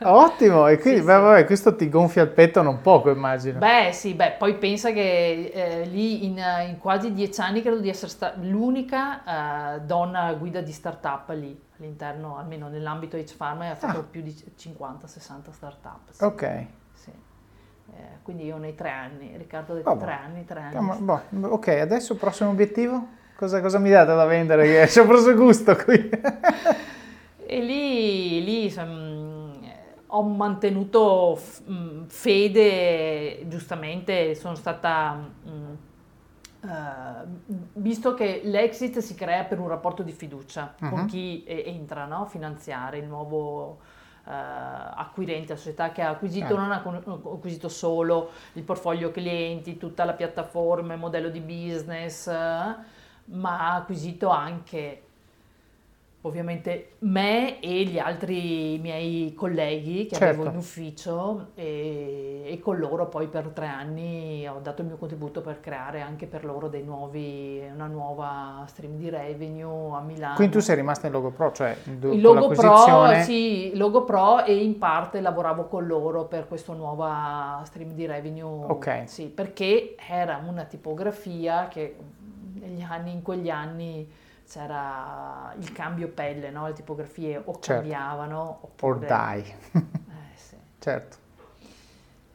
[0.02, 3.58] Ottimo, e quindi sì, beh, vabbè, questo ti gonfia il petto non poco immagino.
[3.58, 7.90] Beh sì, beh, poi pensa che eh, lì in, in, quasi dieci anni credo di
[7.90, 14.00] essere stata l'unica eh, donna guida di startup lì all'interno, almeno nell'ambito H-Pharma, ha fatto
[14.00, 14.04] ah.
[14.10, 16.10] più di 50-60 startup.
[16.10, 16.24] Sì.
[16.24, 16.66] Ok.
[16.94, 17.10] Sì.
[17.92, 20.90] Eh, quindi io nei tre anni, Riccardo ha detto oh, tre anni, tre anni.
[20.90, 20.96] Oh,
[21.28, 23.18] boh, ok, adesso prossimo obiettivo?
[23.40, 24.66] Cosa, cosa mi date da vendere?
[24.66, 26.10] Che ci ho preso gusto qui.
[27.46, 29.50] e lì, lì um,
[30.08, 35.18] ho mantenuto f- mm, fede, giustamente sono stata...
[35.44, 35.78] Um,
[36.62, 37.26] Uh,
[37.72, 40.90] visto che l'exit si crea per un rapporto di fiducia uh-huh.
[40.90, 41.06] con mhm.
[41.06, 42.26] chi e- entra no?
[42.26, 43.78] finanziare il nuovo
[44.24, 44.30] uh,
[44.94, 50.04] acquirente, la società che ha acquisito, uh non ha acquisito solo il portfolio clienti, tutta
[50.04, 52.74] la piattaforma, il modello di business, uh,
[53.30, 55.02] ma ha acquisito anche
[56.22, 60.42] ovviamente me e gli altri miei colleghi che certo.
[60.42, 64.96] avevo in ufficio e, e, con loro poi per tre anni ho dato il mio
[64.96, 70.34] contributo per creare anche per loro dei nuovi, una nuova stream di revenue a Milano.
[70.34, 74.62] Quindi tu sei rimasta in Logo Pro, cioè il Logo Pro, sì, Logo Pro e
[74.62, 78.66] in parte lavoravo con loro per questa nuova stream di revenue.
[78.66, 79.04] Ok.
[79.06, 81.96] Sì, perché era una tipografia che
[82.60, 84.08] negli anni, in quegli anni
[84.48, 86.66] c'era il cambio pelle, no?
[86.66, 87.72] le tipografie o certo.
[87.72, 88.92] cambiavano oppure...
[88.92, 89.56] Or die.
[89.78, 90.56] eh, sì.
[90.78, 91.16] Certo.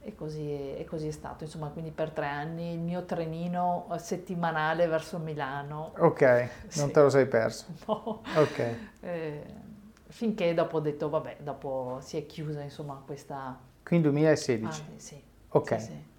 [0.01, 4.85] E così, e così, è stato, insomma, quindi per tre anni il mio trenino settimanale
[4.87, 5.93] verso Milano.
[5.97, 6.79] Ok, sì.
[6.79, 7.65] non te lo sei perso.
[7.87, 8.21] No.
[8.35, 8.75] Ok.
[9.01, 9.43] Eh,
[10.07, 13.59] finché dopo ho detto, vabbè, dopo si è chiusa, insomma, questa...
[13.83, 14.81] Quindi 2016?
[14.81, 15.23] Ah, sì.
[15.49, 15.79] Ok.
[15.79, 16.13] Sì, sì.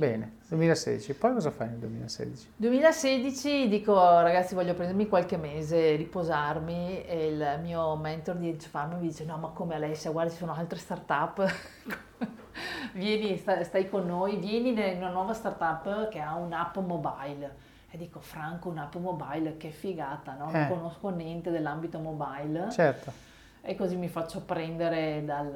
[0.00, 1.12] Bene, 2016.
[1.12, 2.52] Poi cosa fai nel 2016?
[2.56, 8.94] 2016 dico ragazzi voglio prendermi qualche mese, riposarmi e il mio mentor di Edge Farm
[8.94, 11.44] mi dice no ma come Alessia, guarda ci sono altre startup,
[12.94, 17.68] vieni, stai con noi, vieni in una nuova startup che ha un'app mobile.
[17.90, 20.46] E dico Franco un'app mobile, che figata, no?
[20.46, 20.68] Non eh.
[20.68, 22.70] conosco niente dell'ambito mobile.
[22.70, 23.12] Certo.
[23.60, 25.52] E così mi faccio prendere dal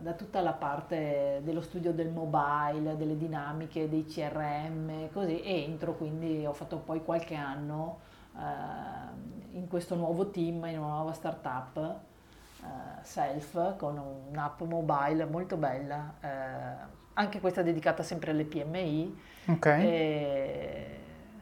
[0.00, 5.94] da tutta la parte dello studio del mobile, delle dinamiche, dei CRM, così, e entro
[5.94, 8.00] quindi, ho fatto poi qualche anno
[8.36, 15.56] eh, in questo nuovo team, in una nuova startup, eh, Self, con un'app mobile molto
[15.56, 19.20] bella, eh, anche questa dedicata sempre alle PMI.
[19.46, 19.86] Okay.
[19.86, 20.98] è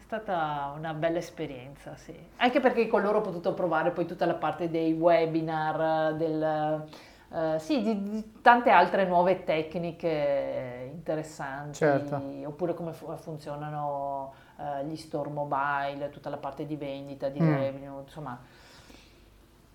[0.08, 2.18] stata una bella esperienza, sì.
[2.36, 6.86] Anche perché con loro ho potuto provare poi tutta la parte dei webinar, del
[7.28, 12.18] Uh, sì, di, di, tante altre nuove tecniche interessanti, certo.
[12.46, 17.54] oppure come fu- funzionano uh, gli store mobile, tutta la parte di vendita, di mm.
[17.54, 18.40] revenue, insomma,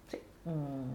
[0.07, 0.91] sì, mm,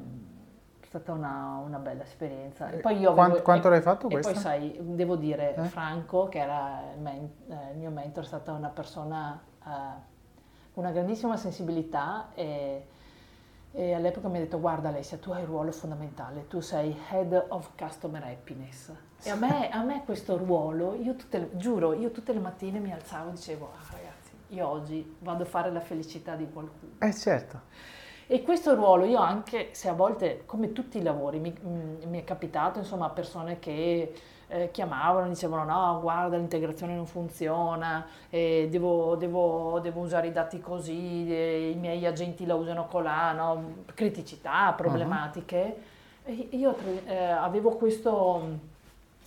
[0.80, 2.70] è stata una, una, bella esperienza.
[2.70, 4.32] E poi io Quant, avevo, quanto e, l'hai fatto questo?
[4.32, 5.62] Poi sai, devo dire, eh?
[5.64, 9.68] Franco, che era il, men- eh, il, mio mentor, è stata una persona uh,
[10.72, 12.84] con una grandissima sensibilità e
[13.78, 17.46] e all'epoca mi ha detto guarda Alessia tu hai un ruolo fondamentale, tu sei Head
[17.50, 22.32] of Customer Happiness e a me, a me questo ruolo, io tutte, giuro, io tutte
[22.32, 26.34] le mattine mi alzavo e dicevo ah, ragazzi io oggi vado a fare la felicità
[26.34, 26.94] di qualcuno.
[26.98, 27.60] Eh certo.
[28.26, 32.24] E questo ruolo io anche se a volte come tutti i lavori mi, mi è
[32.24, 34.12] capitato insomma persone che
[34.48, 40.60] eh, chiamavano, dicevano no, guarda l'integrazione non funziona, eh, devo, devo, devo, usare i dati
[40.60, 43.84] così, eh, i miei agenti la usano colà, no?
[43.94, 45.76] criticità, problematiche.
[46.24, 46.48] Uh-huh.
[46.50, 46.76] io
[47.06, 48.58] eh, avevo questo,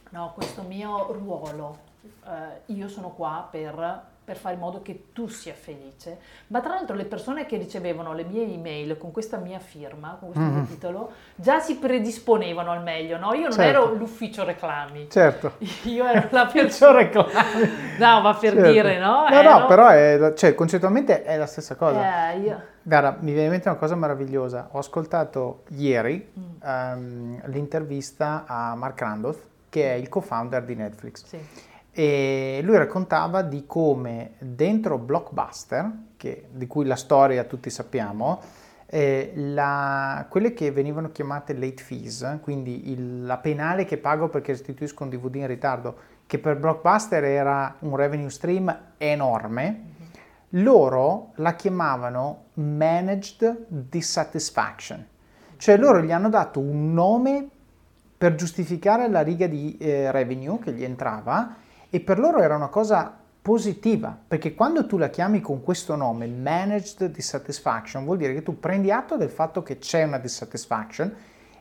[0.10, 1.78] no, questo, mio ruolo,
[2.26, 6.18] eh, io sono qua per per fare in modo che tu sia felice.
[6.48, 10.32] Ma tra l'altro le persone che ricevevano le mie email con questa mia firma, con
[10.32, 10.66] questo mm-hmm.
[10.68, 13.34] titolo, già si predisponevano al meglio, no?
[13.34, 13.62] Io non certo.
[13.62, 15.10] ero l'ufficio reclami.
[15.10, 15.56] Certo.
[15.84, 17.00] Io ero la persona...
[17.00, 17.30] reclami.
[18.00, 18.72] No, ma per certo.
[18.72, 19.28] dire, no?
[19.28, 19.60] No, ero...
[19.60, 22.32] no, però è, cioè, concettualmente è la stessa cosa.
[22.32, 22.62] Eh, io...
[22.82, 24.70] Guarda, mi viene in mente una cosa meravigliosa.
[24.72, 26.44] Ho ascoltato ieri mm.
[26.64, 31.26] um, l'intervista a Mark Randolph, che è il co-founder di Netflix.
[31.26, 31.70] Sì.
[31.94, 38.40] E lui raccontava di come dentro Blockbuster, che, di cui la storia tutti sappiamo,
[38.94, 44.52] eh, la, quelle che venivano chiamate late fees, quindi il, la penale che pago perché
[44.52, 45.96] restituisco un DVD in ritardo,
[46.28, 50.64] che per Blockbuster era un revenue stream enorme, mm-hmm.
[50.64, 55.06] loro la chiamavano managed dissatisfaction.
[55.58, 57.48] Cioè loro gli hanno dato un nome
[58.18, 61.56] per giustificare la riga di eh, revenue che gli entrava
[61.94, 66.26] e per loro era una cosa positiva, perché quando tu la chiami con questo nome,
[66.26, 71.14] managed dissatisfaction, vuol dire che tu prendi atto del fatto che c'è una dissatisfaction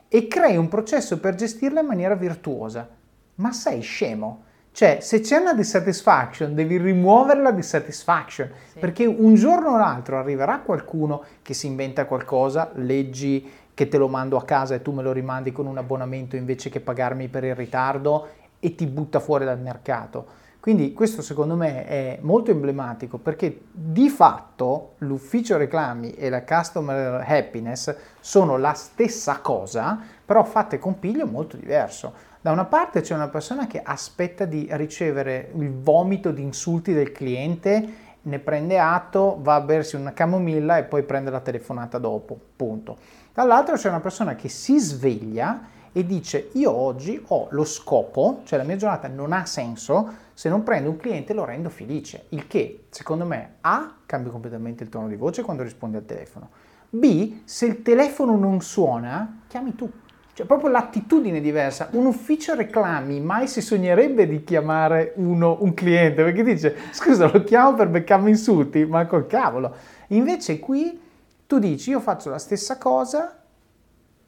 [0.07, 2.87] e crei un processo per gestirla in maniera virtuosa.
[3.35, 4.43] Ma sei scemo?
[4.71, 8.79] Cioè, se c'è una dissatisfaction, devi rimuovere la dissatisfaction, sì.
[8.79, 14.07] perché un giorno o l'altro arriverà qualcuno che si inventa qualcosa, leggi che te lo
[14.07, 17.43] mando a casa e tu me lo rimandi con un abbonamento invece che pagarmi per
[17.43, 18.27] il ritardo
[18.61, 20.39] e ti butta fuori dal mercato.
[20.61, 27.25] Quindi questo secondo me è molto emblematico perché di fatto l'ufficio reclami e la customer
[27.27, 32.13] happiness sono la stessa cosa, però fatte con piglio molto diverso.
[32.39, 37.11] Da una parte c'è una persona che aspetta di ricevere il vomito di insulti del
[37.11, 42.39] cliente, ne prende atto, va a bersi una camomilla e poi prende la telefonata dopo,
[42.55, 42.97] punto.
[43.33, 45.59] Dall'altro c'è una persona che si sveglia
[45.93, 50.49] e dice io oggi ho lo scopo, cioè la mia giornata non ha senso se
[50.49, 54.83] non prendo un cliente e lo rendo felice, il che secondo me A cambia completamente
[54.83, 56.49] il tono di voce quando rispondi al telefono,
[56.89, 59.89] B se il telefono non suona chiami tu,
[60.33, 65.73] cioè proprio l'attitudine è diversa, un ufficio reclami mai si sognerebbe di chiamare uno, un
[65.73, 69.75] cliente perché dice scusa lo chiamo per beccarmi insulti, ma col cavolo,
[70.07, 70.99] invece qui
[71.45, 73.40] tu dici io faccio la stessa cosa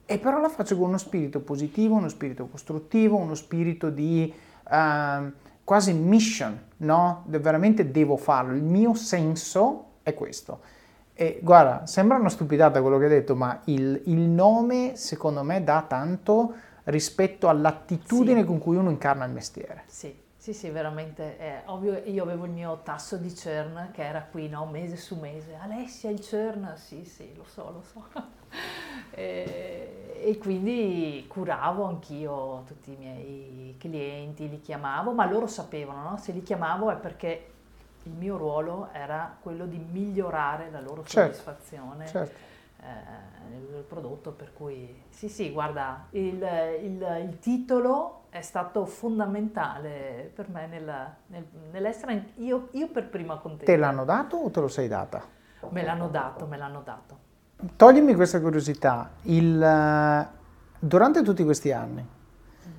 [0.05, 4.33] e però la faccio con uno spirito positivo, uno spirito costruttivo, uno spirito di
[4.69, 5.31] uh,
[5.63, 7.23] quasi mission, no?
[7.25, 10.59] De veramente devo farlo, il mio senso è questo.
[11.13, 15.63] E guarda, sembra una stupidata quello che hai detto, ma il, il nome secondo me
[15.63, 16.53] dà tanto
[16.85, 18.45] rispetto all'attitudine sì.
[18.45, 19.83] con cui uno incarna il mestiere.
[19.87, 20.21] Sì.
[20.43, 24.49] Sì, sì, veramente, è ovvio, io avevo il mio tasso di churn che era qui,
[24.49, 25.55] no, mese su mese.
[25.55, 26.73] Alessia, il churn?
[26.75, 28.03] Sì, sì, lo so, lo so.
[29.11, 36.17] e, e, quindi curavo anch'io tutti i miei clienti, li chiamavo, ma loro sapevano, no?
[36.17, 37.49] Se li chiamavo è perché
[38.03, 42.05] il mio ruolo era quello di migliorare la loro certo, soddisfazione.
[42.07, 42.51] Certo
[42.83, 46.41] eh, prodotto, per cui sì, sì, guarda, il,
[46.81, 53.37] il, il titolo è stato fondamentale per me nella, nel, nell'essere io, io, per prima
[53.37, 53.65] contenta.
[53.71, 55.21] Te l'hanno dato o te lo sei data?
[55.69, 57.22] Me l'hanno dato, me l'hanno dato.
[57.77, 60.27] Toglimi questa curiosità, il,
[60.79, 62.05] durante tutti questi anni,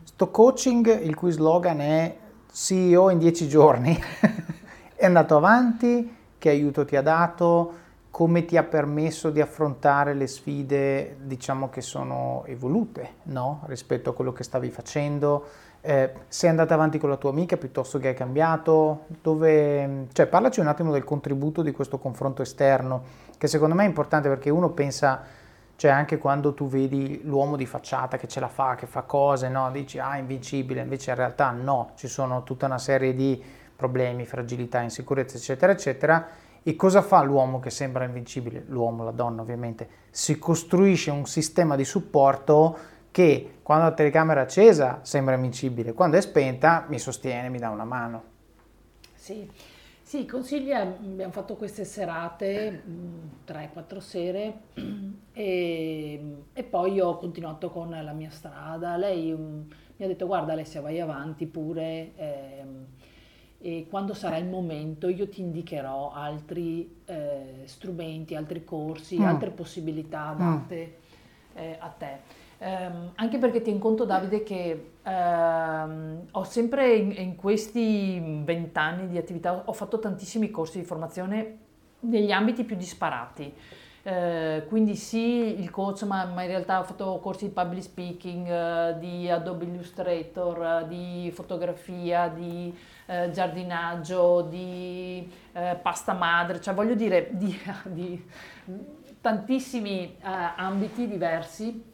[0.02, 2.16] sto coaching il cui slogan è
[2.52, 3.98] CEO in dieci giorni,
[4.94, 7.82] è andato avanti, che aiuto ti ha dato?
[8.14, 13.64] come ti ha permesso di affrontare le sfide, diciamo che sono evolute, no?
[13.66, 15.46] Rispetto a quello che stavi facendo.
[15.86, 19.04] Eh, sei andata avanti con la tua amica piuttosto che hai cambiato?
[19.20, 23.02] Dove, cioè, parlaci un attimo del contributo di questo confronto esterno,
[23.36, 25.20] che secondo me è importante perché uno pensa,
[25.76, 29.50] cioè anche quando tu vedi l'uomo di facciata che ce la fa, che fa cose,
[29.50, 29.70] no?
[29.70, 33.44] Dici, ah, invincibile, invece in realtà no, ci sono tutta una serie di
[33.76, 36.26] problemi, fragilità, insicurezze, eccetera, eccetera
[36.66, 38.64] e cosa fa l'uomo che sembra invincibile?
[38.68, 42.78] L'uomo, la donna ovviamente, si costruisce un sistema di supporto
[43.14, 47.70] che quando la telecamera è accesa sembra invincibile, quando è spenta mi sostiene, mi dà
[47.70, 48.24] una mano.
[49.14, 49.48] Sì,
[50.02, 52.82] sì consiglia, abbiamo fatto queste serate,
[53.46, 54.62] 3-4 sere,
[55.32, 58.96] e, e, poi ho continuato con la mia strada.
[58.96, 59.64] Lei um,
[59.96, 62.12] mi ha detto guarda Alessia vai avanti pure.
[62.16, 62.66] Eh,
[63.60, 69.24] e quando sarà il momento io ti indicherò altri eh, strumenti, altri corsi, mm.
[69.24, 70.36] altre possibilità mm.
[70.36, 71.58] date mm.
[71.58, 72.42] eh, a te.
[72.64, 79.18] Um, anche perché ti conto Davide che um, ho sempre in, in questi vent'anni di
[79.18, 81.58] attività ho fatto tantissimi corsi di formazione
[82.00, 83.52] negli ambiti più disparati.
[84.06, 88.46] Eh, quindi sì, il coach, ma, ma, in realtà ho fatto corsi di public speaking,
[88.46, 92.74] eh, di Adobe Illustrator, eh, di fotografia, di
[93.06, 95.30] eh, giardinaggio, di
[95.82, 97.56] pasta madre, cioè voglio dire di,
[97.92, 98.24] di
[99.20, 100.16] tantissimi
[100.56, 101.92] ambiti diversi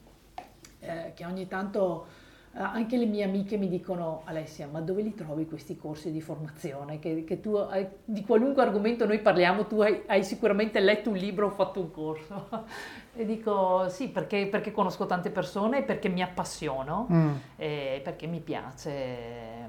[0.81, 2.05] eh, che ogni tanto
[2.53, 6.19] eh, anche le mie amiche mi dicono Alessia ma dove li trovi questi corsi di
[6.19, 6.99] formazione?
[6.99, 11.15] Che, che tu hai, di qualunque argomento noi parliamo tu hai, hai, sicuramente letto un
[11.15, 12.49] libro o fatto un corso.
[13.13, 17.33] E dico sì perché, perché conosco tante persone perché mi appassiono mm.
[17.57, 19.67] e perché mi piace eh,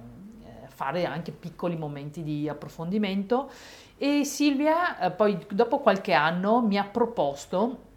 [0.69, 3.51] fare anche piccoli momenti di approfondimento.
[3.99, 7.91] E Silvia poi dopo qualche anno mi ha proposto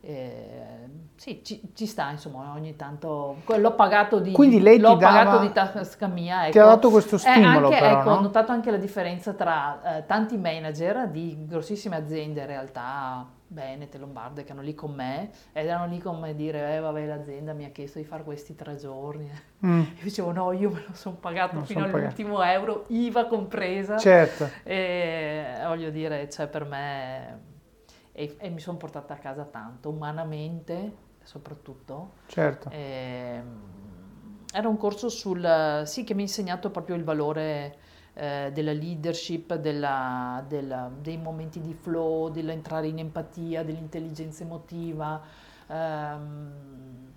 [0.02, 5.24] eh, sì, ci, ci, sta, insomma, ogni tanto l'ho pagato di, Quindi lei l'ho dava,
[5.24, 6.43] pagato di tasca mia.
[6.43, 6.52] Ecco.
[6.52, 8.16] Ti ha dato questo stimolo, anche, però, ecco, no?
[8.16, 13.97] Ho notato anche la differenza tra eh, tanti manager di grossissime aziende, in realtà Venete,
[13.97, 17.66] Lombarde, che erano lì con me ed erano lì come dire, eh vabbè l'azienda mi
[17.66, 19.30] ha chiesto di fare questi tre giorni.
[19.60, 19.80] Mm.
[19.82, 22.58] Io dicevo no, io me lo sono pagato non fino all'ultimo pagato.
[22.58, 23.97] euro, IVA compresa.
[23.97, 24.50] Certo.
[24.64, 27.39] E voglio dire, cioè per me
[28.20, 32.15] e, e mi sono portata a casa tanto, umanamente soprattutto.
[32.28, 32.70] Certo.
[32.70, 33.61] E, ehm,
[34.51, 37.78] era un corso sul, sì, che mi ha insegnato proprio il valore
[38.15, 45.22] eh, della leadership, della, della, dei momenti di flow, dell'entrare in empatia, dell'intelligenza emotiva.
[45.67, 47.13] Um,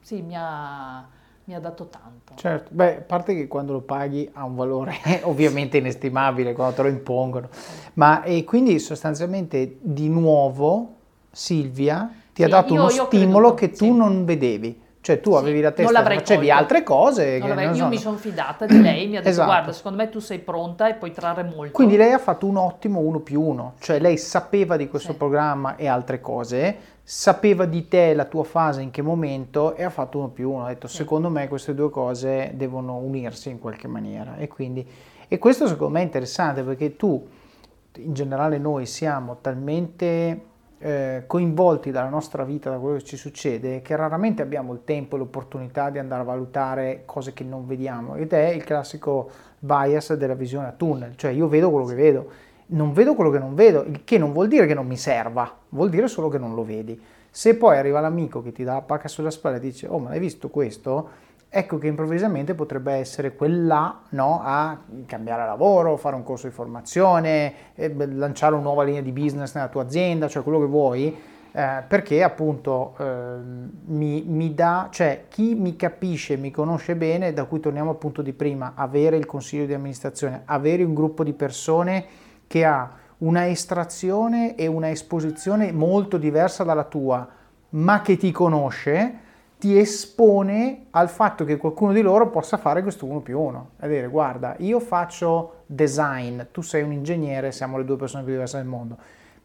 [0.00, 1.06] sì, mi ha,
[1.46, 2.34] mi ha dato tanto.
[2.34, 6.82] Certo, beh, a parte che quando lo paghi ha un valore ovviamente inestimabile quando te
[6.82, 7.48] lo impongono,
[7.94, 10.94] ma e quindi sostanzialmente di nuovo
[11.30, 13.96] Silvia ti sì, ha dato io, uno io stimolo credo, che tu sì.
[13.96, 14.82] non vedevi.
[15.06, 16.52] Cioè tu sì, avevi la testa, facevi colto.
[16.52, 17.38] altre cose.
[17.38, 17.86] Che, io so.
[17.86, 19.46] mi sono fidata di lei, mi ha detto esatto.
[19.46, 21.70] guarda secondo me tu sei pronta e puoi trarre molto.
[21.70, 25.76] Quindi lei ha fatto un ottimo uno più uno, cioè lei sapeva di questo programma
[25.76, 30.18] e altre cose, sapeva di te la tua fase in che momento e ha fatto
[30.18, 30.96] uno più uno, ha detto sì.
[30.96, 34.84] secondo me queste due cose devono unirsi in qualche maniera e quindi
[35.28, 37.24] e questo secondo me è interessante perché tu
[37.98, 43.82] in generale noi siamo talmente eh, coinvolti dalla nostra vita, da quello che ci succede,
[43.82, 48.14] che raramente abbiamo il tempo e l'opportunità di andare a valutare cose che non vediamo
[48.16, 52.30] ed è il classico bias della visione a tunnel, cioè io vedo quello che vedo
[52.68, 55.56] non vedo quello che non vedo, il che non vuol dire che non mi serva,
[55.68, 57.00] vuol dire solo che non lo vedi.
[57.30, 60.10] Se poi arriva l'amico che ti dà la pacca sulla spalla e dice oh ma
[60.10, 61.08] hai visto questo?
[61.58, 67.72] Ecco che improvvisamente potrebbe essere quella no, a cambiare lavoro, fare un corso di formazione,
[67.76, 71.16] eh, lanciare una nuova linea di business nella tua azienda, cioè quello che vuoi,
[71.52, 73.36] eh, perché appunto eh,
[73.86, 78.20] mi, mi, dà, cioè chi mi capisce, mi conosce bene, da cui torniamo al punto
[78.20, 82.04] di prima, avere il consiglio di amministrazione, avere un gruppo di persone
[82.46, 82.90] che ha
[83.20, 87.26] una estrazione e una esposizione molto diversa dalla tua,
[87.70, 89.24] ma che ti conosce,
[89.58, 93.70] ti espone al fatto che qualcuno di loro possa fare questo uno più uno.
[93.78, 98.32] È dire, guarda, io faccio design, tu sei un ingegnere, siamo le due persone più
[98.32, 98.96] diverse del mondo.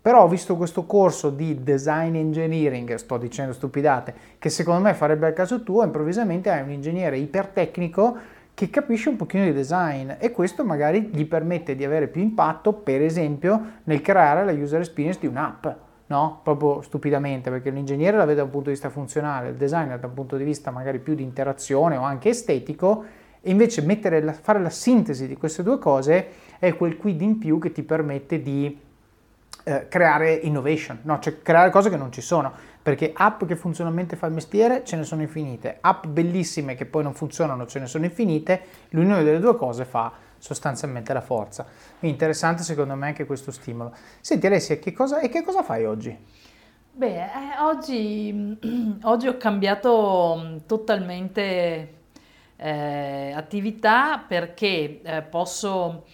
[0.01, 5.27] Però ho visto questo corso di design engineering, sto dicendo stupidate, che secondo me farebbe
[5.27, 8.17] al caso tuo, improvvisamente hai un ingegnere ipertecnico
[8.53, 12.73] che capisce un pochino di design e questo magari gli permette di avere più impatto,
[12.73, 15.67] per esempio, nel creare la user experience di un'app,
[16.11, 16.41] no?
[16.43, 20.07] Proprio stupidamente, perché l'ingegnere la vede da un punto di vista funzionale, il designer da
[20.07, 23.03] un punto di vista magari più di interazione o anche estetico,
[23.41, 23.83] e invece
[24.21, 26.27] la, fare la sintesi di queste due cose
[26.59, 28.77] è quel quid in più che ti permette di
[29.63, 31.19] eh, creare innovation, no?
[31.19, 32.51] cioè creare cose che non ci sono
[32.81, 37.03] perché app che funzionalmente fa il mestiere ce ne sono infinite, app bellissime che poi
[37.03, 40.11] non funzionano ce ne sono infinite, l'unione delle due cose fa
[40.41, 41.63] sostanzialmente la forza.
[41.63, 43.93] Quindi interessante secondo me anche questo stimolo.
[44.19, 46.17] Senti Alessia, che cosa, e che cosa fai oggi?
[46.93, 48.57] Beh, eh, oggi,
[49.03, 51.93] oggi, ho cambiato mm, totalmente
[52.55, 56.05] eh, attività perché eh, posso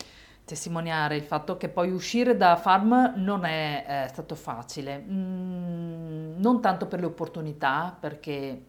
[0.45, 6.61] testimoniare il fatto che poi uscire da farm non è, è stato facile, mm, non
[6.61, 8.61] tanto per le opportunità, perché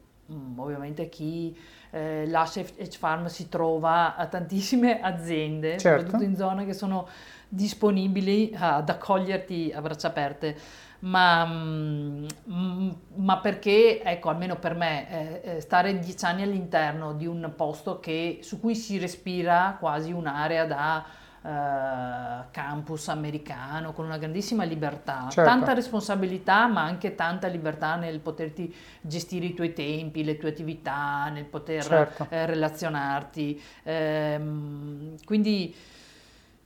[0.57, 1.57] ovviamente chi
[1.91, 6.01] eh, lascia Edge Farm si trova a tantissime aziende, Certo.
[6.01, 7.09] soprattutto in zone che sono
[7.49, 10.57] disponibili ad accoglierti a braccia aperte.
[11.01, 17.13] Ma, mm, mm, ma perché, ecco, almeno per me, eh, eh, stare dieci anni all'interno
[17.15, 21.05] di un posto che- su cui si respira quasi un'area da
[21.49, 25.49] eh, campus americano, con una grandissima libertà, Certo.
[25.49, 31.31] tanta responsabilità, ma anche tanta libertà nel poterti gestire i tuoi tempi, le tue attività,
[31.31, 32.27] nel poter Certo.
[32.29, 33.63] eh, relazionarti.
[33.85, 35.75] Ehm, quindi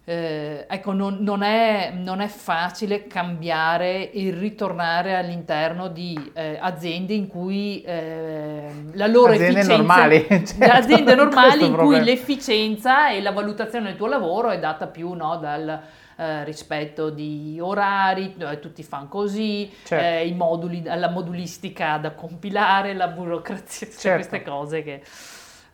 [0.04, 7.14] eh, ecco, non, non è, non è facile cambiare e ritornare all'interno di eh, aziende
[7.14, 13.22] in cui eh, la loro Aziende efficienza, normali, certo, aziende normali in cui l'efficienza e
[13.22, 15.80] la valutazione del tuo lavoro è data più no, dal
[16.16, 20.04] eh, rispetto di orari, eh, tutti fanno così, Certo.
[20.04, 24.28] eh, i moduli, la modulistica da compilare, la burocrazia, tutte Certo.
[24.28, 25.02] queste cose che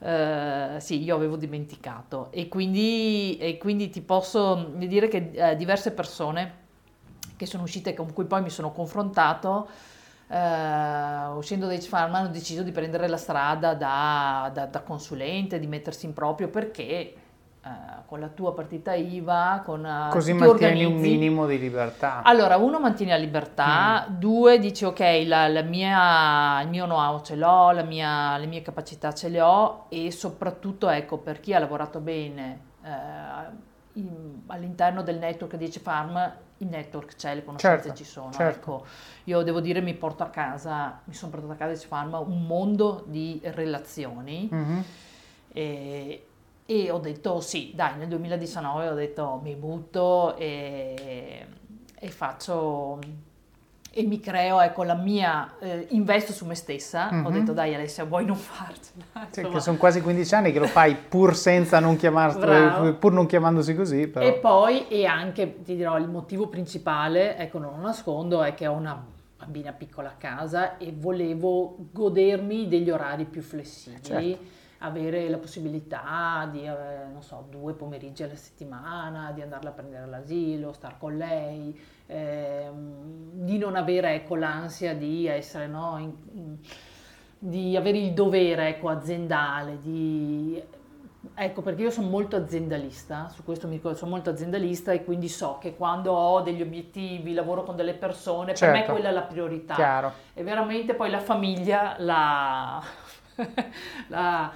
[0.00, 2.28] eh, sì, io avevo dimenticato.
[2.30, 6.66] E quindi, e quindi ti posso dire che eh, diverse persone
[7.36, 9.68] che sono uscite con cui poi mi sono confrontato
[10.28, 15.66] eh, uscendo da H-Farm hanno deciso di prendere la strada da, da- da consulente, di
[15.66, 17.14] mettersi in proprio perché
[18.06, 22.22] con la tua partita IVA, con eh, Così ti mantieni un minimo di libertà.
[22.22, 24.14] Allora, uno mantiene la libertà, Mm.
[24.18, 28.62] due dici ok, la, la mia, il mio know-how ce l'ho, la mia- le mie
[28.62, 32.88] capacità ce le ho e soprattutto ecco per chi ha lavorato bene eh,
[33.94, 38.30] in- all'interno del network di Farm, il network c'è, le conoscenze Certo, ci sono.
[38.32, 38.58] certo.
[38.76, 38.86] Ecco,
[39.24, 42.42] io devo dire mi porto a casa, mi sono portata a casa di Farm un
[42.46, 44.48] mondo di relazioni.
[44.50, 44.84] Mhm.
[45.52, 46.27] E,
[46.70, 51.46] e ho detto sì, dai, nel 2019 ho detto mi butto e,
[51.98, 52.98] e faccio
[53.90, 57.08] e mi creo, ecco, la mia, eh, investo su me stessa.
[57.08, 57.32] Ho Mhm.
[57.32, 59.02] detto dai Alessia, vuoi non farcela?
[59.26, 59.48] Insomma.
[59.48, 62.92] che sono quasi 15 anni che lo fai pur senza non chiamarsi, Bravo.
[62.96, 64.26] pur non chiamandosi così, però.
[64.26, 68.66] E poi, e anche ti dirò, il motivo principale, ecco, non lo nascondo, è che
[68.66, 69.02] ho una
[69.38, 74.56] bambina piccola a casa e volevo godermi degli orari più flessibili, Certo.
[74.78, 80.04] Avere la possibilità di, eh, non so, due pomeriggi alla settimana, di andarla a prendere
[80.04, 86.56] all'asilo, star con lei, ehm, di non avere, ecco, l'ansia di essere, no, in- in-
[87.40, 90.62] di avere il dovere, ecco, aziendale, di
[91.34, 95.28] Ecco, perché io sono molto aziendalista, su questo mi ricordo, sono molto aziendalista e quindi
[95.28, 98.92] so che quando ho degli obiettivi, lavoro con delle persone, per me Certo.
[98.92, 99.74] quella è la priorità.
[99.74, 100.12] Chiaro.
[100.32, 102.82] E veramente poi la famiglia la,
[104.08, 104.50] la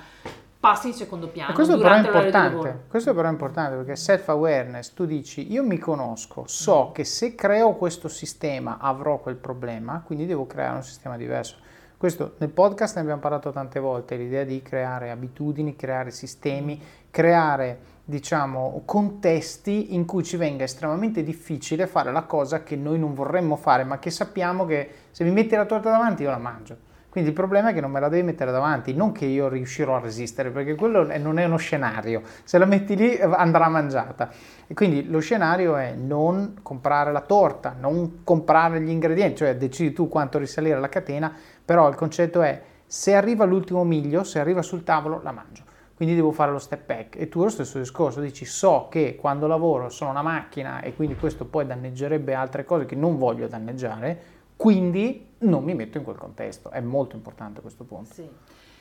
[0.63, 1.51] passi in secondo piano.
[1.51, 5.79] E questo però è importante, questo però è importante perché self-awareness, tu dici io mi
[5.79, 6.93] conosco, so Mm.
[6.93, 11.57] che se creo questo sistema avrò quel problema, quindi devo creare un sistema diverso.
[11.97, 16.81] Questo nel podcast ne abbiamo parlato tante volte, l'idea di creare abitudini, creare sistemi,
[17.11, 23.15] creare diciamo contesti in cui ci venga estremamente difficile fare la cosa che noi non
[23.15, 26.91] vorremmo fare, ma che sappiamo che se mi metti la torta davanti io la mangio.
[27.13, 29.97] Quindi il problema è che non me la devi mettere davanti, non che io riuscirò
[29.97, 32.23] a resistere, perché quello non è uno scenario.
[32.43, 34.31] Se la metti lì eh, andrà mangiata.
[34.67, 39.93] E quindi lo scenario è non comprare la torta, non comprare gli ingredienti, cioè decidi
[39.93, 41.31] tu quanto risalire la catena,
[41.63, 45.65] però il concetto è se arriva l'ultimo miglio, se arriva sul tavolo, la mangio.
[45.95, 47.21] Quindi devo fare lo step back.
[47.21, 51.17] E tu lo stesso discorso, dici so che quando lavoro sono una macchina e quindi
[51.17, 56.17] questo poi danneggerebbe altre cose che non voglio danneggiare, quindi non mi metto in quel
[56.17, 56.71] contesto.
[56.71, 58.13] È molto importante questo punto.
[58.13, 58.29] Sì.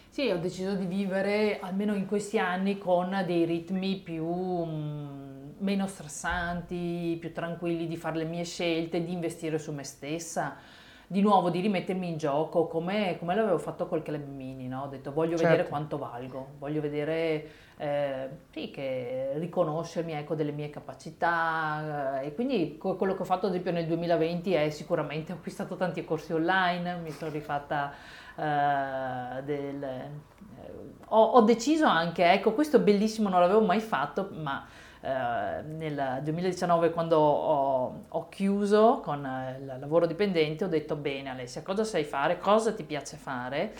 [0.09, 5.87] Sì, ho deciso di vivere almeno in questi anni con dei ritmi più mm, meno
[5.87, 10.57] stressanti, più tranquilli, di fare le mie scelte, di investire su me stessa,
[11.07, 14.83] di nuovo di rimettermi in gioco come, come l'avevo fatto col Club Mini, no?
[14.83, 15.69] Ho detto voglio vedere Certo.
[15.69, 17.49] quanto valgo, voglio vedere
[17.81, 18.71] eh, sì,
[19.33, 23.71] riconoscermi ecco, delle mie capacità eh, e quindi co- quello che ho fatto ad esempio
[23.71, 27.91] nel 2020 è sicuramente ho acquistato tanti corsi online, mi sono rifatta
[28.35, 30.09] eh, del, eh,
[31.07, 34.63] ho, ho deciso anche, ecco questo è bellissimo, non l'avevo mai fatto, ma
[35.01, 39.27] eh, nel 2019 quando ho, ho chiuso con
[39.59, 43.73] il lavoro dipendente ho detto bene Alessia cosa sai fare, cosa ti piace fare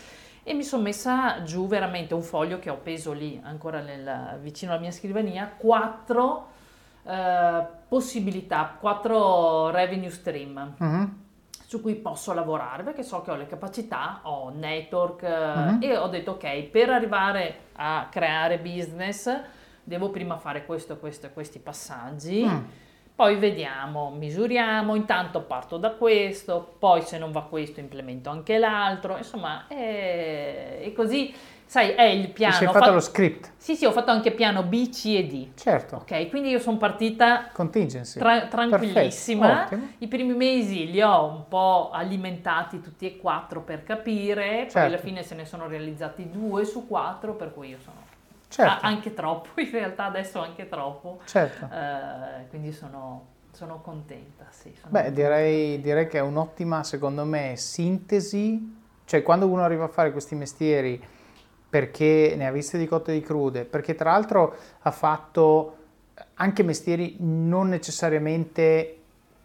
[0.43, 4.72] e mi sono messa giù veramente un foglio che ho appeso lì ancora nel- vicino
[4.72, 6.47] alla mia scrivania, quattro
[7.03, 11.18] eh, possibilità, quattro revenue stream Mhm.
[11.65, 15.77] su cui posso lavorare perché so che ho le capacità, ho network Mhm.
[15.81, 19.35] e ho detto ok, per arrivare a creare business
[19.84, 22.45] devo prima fare questo, questo e questi passaggi.
[22.45, 22.59] Mm.
[23.22, 29.15] Poi vediamo, misuriamo, intanto parto da questo, poi se non va questo implemento anche l'altro,
[29.15, 31.31] insomma, è, è così
[31.64, 32.53] sai, è il piano.
[32.53, 33.52] Ti sei fatto, fatto, lo script?
[33.57, 35.49] Sì, sì, ho fatto anche piano B, C e D.
[35.53, 35.98] Certo.
[35.98, 38.18] Ok, quindi io sono partita Contingency.
[38.18, 39.69] Tra- tranquillissima.
[39.99, 44.80] I primi mesi li ho un po' alimentati tutti e quattro per capire, certo.
[44.80, 48.00] poi alla fine se ne sono realizzati due su quattro, per cui io sono
[48.51, 48.85] certo.
[48.85, 51.19] anche troppo, in realtà adesso anche troppo.
[51.25, 51.65] Certo.
[51.65, 54.73] Uh, quindi sono, sono contenta, sì.
[54.79, 58.79] Sono Beh, direi, direi che è un'ottima, secondo me, sintesi.
[59.05, 61.03] Cioè, quando uno arriva a fare questi mestieri
[61.69, 65.77] perché ne ha viste di cotte e di crude, perché tra l'altro ha fatto
[66.35, 68.97] anche mestieri non necessariamente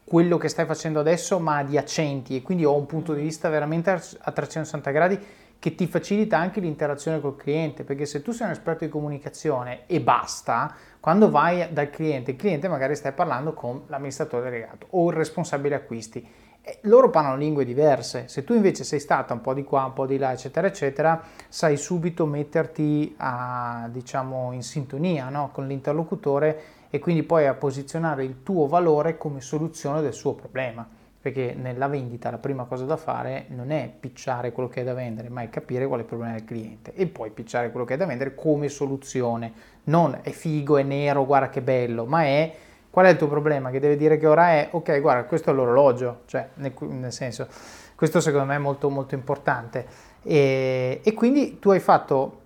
[0.05, 3.91] quello che stai facendo adesso, ma adiacenti e quindi ho un punto di vista veramente
[3.91, 5.19] a 360 gradi
[5.59, 9.87] che ti facilita anche l'interazione col cliente, perché se tu sei un esperto di comunicazione
[9.87, 15.09] e basta, quando vai dal cliente, il cliente magari stai parlando con l'amministratore delegato o
[15.11, 18.27] il responsabile acquisti eh, loro parlano lingue diverse.
[18.27, 21.23] Se tu invece sei stata un po' di qua, un po' di là, eccetera, eccetera,
[21.49, 25.51] sai subito metterti a, diciamo, in sintonia no?
[25.53, 30.85] con l'interlocutore e quindi poi a posizionare il tuo valore come soluzione del suo problema.
[31.27, 34.95] Perché nella vendita la prima cosa da fare non è picciare quello che è da
[34.95, 37.95] vendere, ma è capire qual è il problema del cliente e poi picciare quello che
[37.95, 39.53] è da vendere come soluzione.
[39.85, 42.55] Non è figo, è nero, guarda che bello, ma è
[42.97, 43.71] Qual è il tuo problema?
[43.71, 47.47] Che deve dire che ora è, ok, guarda, questo è l'orologio, cioè, nel, nel senso,
[47.95, 49.85] questo secondo me è molto, molto importante.
[50.23, 52.41] E, e quindi tu hai fatto,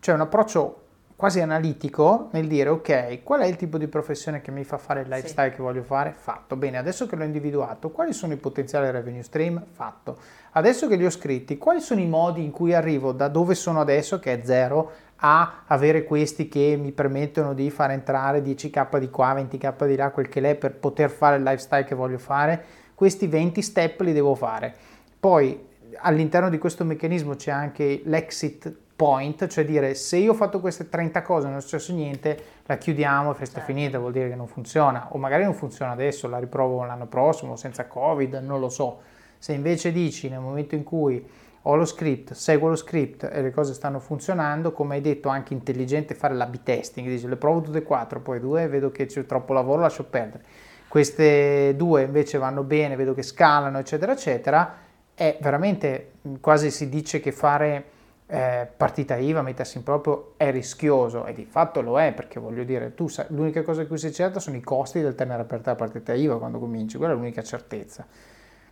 [0.00, 0.83] cioè, un approccio
[1.16, 5.02] quasi analitico nel dire ok, qual è il tipo di professione che mi fa fare
[5.02, 5.56] il lifestyle sì.
[5.56, 6.14] che voglio fare?
[6.16, 6.56] Fatto.
[6.56, 9.64] Bene, adesso che l'ho individuato, quali sono i potenziali revenue stream?
[9.70, 10.18] Fatto.
[10.52, 13.80] Adesso che li ho scritti, quali sono i modi in cui arrivo da dove sono
[13.80, 19.08] adesso, che è zero, a avere questi che mi permettono di far entrare 10k di
[19.08, 22.62] qua, 20k di là, quel che l'è per poter fare il lifestyle che voglio fare,
[22.94, 24.74] questi 20 step li devo fare.
[25.18, 30.60] Poi all'interno di questo meccanismo c'è anche l'exit point, cioè dire se io ho fatto
[30.60, 33.72] queste 30 cose e non è successo niente, la chiudiamo e festa certo.
[33.72, 37.56] finita, vuol dire che non funziona, o magari non funziona adesso, la riprovo l'anno prossimo
[37.56, 39.00] senza Covid, non lo so.
[39.38, 41.26] Se invece dici nel momento in cui
[41.66, 45.54] ho lo script, seguo lo script e le cose stanno funzionando, come hai detto anche
[45.54, 49.24] intelligente fare l'A-B testing, dici le provo tutte e quattro, poi due vedo che c'è
[49.26, 50.44] troppo lavoro, lascio perdere.
[50.88, 54.74] Queste due invece vanno bene, vedo che scalano, eccetera, eccetera,
[55.14, 57.92] è veramente quasi si dice che fare
[58.34, 62.64] eh, partita IVA, mettersi in proprio è rischioso e di fatto lo è perché voglio
[62.64, 65.70] dire, tu sai, l'unica cosa di cui sei certo sono i costi del tenere aperta
[65.70, 68.04] la partita IVA quando cominci, quella è l'unica certezza.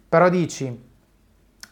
[0.08, 0.90] Però dici,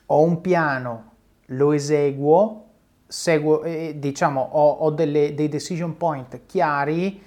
[0.06, 1.12] ho un piano
[1.46, 2.66] lo eseguo,
[3.08, 7.20] seguo, eh, diciamo, ho, ho delle, dei decision point chiari,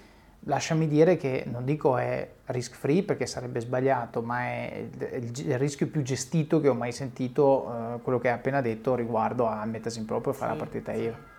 [0.45, 5.87] lasciami dire che non dico è risk free perché sarebbe sbagliato, ma è il, rischio
[5.87, 9.99] più gestito che ho mai sentito, eh, quello che hai appena detto riguardo a mettersi
[9.99, 11.31] in proprio e fare sì, la partita IVA.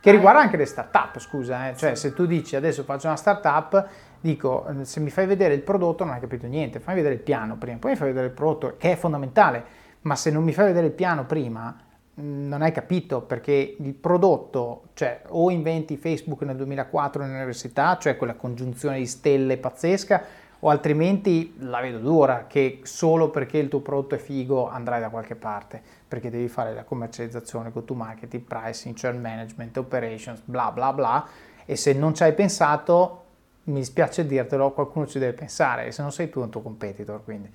[0.00, 1.76] Che riguarda anche le start-up, scusa, eh?
[1.76, 2.08] cioè sì.
[2.08, 3.86] se tu dici adesso faccio una start-up,
[4.20, 7.56] dico se mi fai vedere il prodotto non hai capito niente, fai vedere il piano
[7.56, 9.64] prima, poi mi fai vedere il prodotto che è fondamentale,
[10.02, 11.76] ma se non mi fai vedere il piano prima
[12.14, 18.34] non hai capito perché il prodotto, cioè o inventi Facebook nel 2004 nell'università, cioè quella
[18.34, 20.22] congiunzione di stelle pazzesca,
[20.64, 25.08] o altrimenti la vedo dura che solo perché il tuo prodotto è figo andrai da
[25.08, 30.70] qualche parte, perché devi fare la commercializzazione, go to marketing, pricing, churn management, operations, bla
[30.70, 31.26] bla bla,
[31.64, 33.24] e se non ci hai pensato,
[33.64, 36.62] mi dispiace dirtelo, qualcuno ci deve pensare, e se non sei tu è un tuo
[36.62, 37.50] competitor, quindi...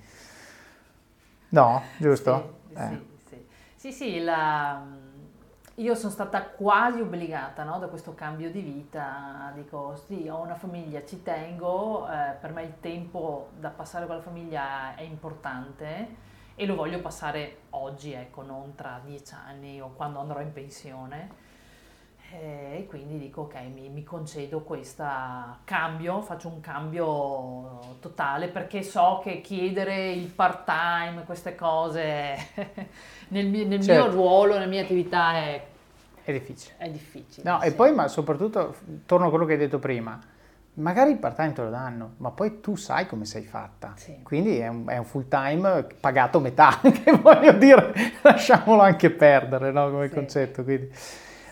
[1.50, 2.58] No, giusto?
[2.68, 3.00] Sì, eh.
[3.26, 3.46] sì.
[3.74, 4.82] Sì, sì, la,
[5.78, 10.56] io sono stata quasi obbligata no, da questo cambio di vita, dico sì, ho una
[10.56, 16.26] famiglia, ci tengo, eh, per me il tempo da passare con la famiglia è importante
[16.56, 21.46] e lo voglio passare oggi, ecco, non tra dieci anni o quando andrò in pensione.
[22.30, 25.02] Eh, e quindi dico ok, mi, mi concedo questo
[25.64, 32.36] cambio, faccio un cambio totale perché so che chiedere il part time, queste cose
[33.28, 34.02] nel, mio, nel certo.
[34.02, 35.64] mio ruolo, nella mia attività è,
[36.22, 36.74] è difficile.
[36.76, 37.50] È difficile.
[37.50, 37.68] No, sì.
[37.68, 38.74] e poi ma soprattutto,
[39.06, 40.20] torno a quello che hai detto prima,
[40.74, 43.94] magari il part time te lo danno, ma poi tu sai come sei fatta.
[43.96, 44.20] Sì.
[44.22, 49.72] Quindi è un, è un, full time pagato metà, che voglio dire, lasciamolo anche perdere
[49.72, 50.14] no, come sì.
[50.14, 50.62] concetto.
[50.62, 50.92] Quindi.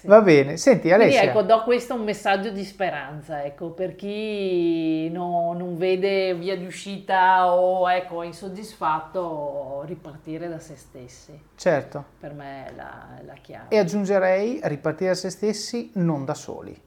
[0.06, 1.20] Va bene, senti Alessia.
[1.20, 6.56] Quindi ecco, do questo un messaggio di speranza, ecco, per chi no, non vede via
[6.56, 11.38] di uscita o ecco, è insoddisfatto, ripartire da se stessi.
[11.56, 12.04] Certo.
[12.18, 13.66] Per me è la, la chiave.
[13.68, 16.80] E aggiungerei ripartire da se stessi non da soli,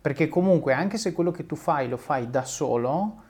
[0.00, 3.22] perché comunque anche se quello che tu fai lo fai da solo,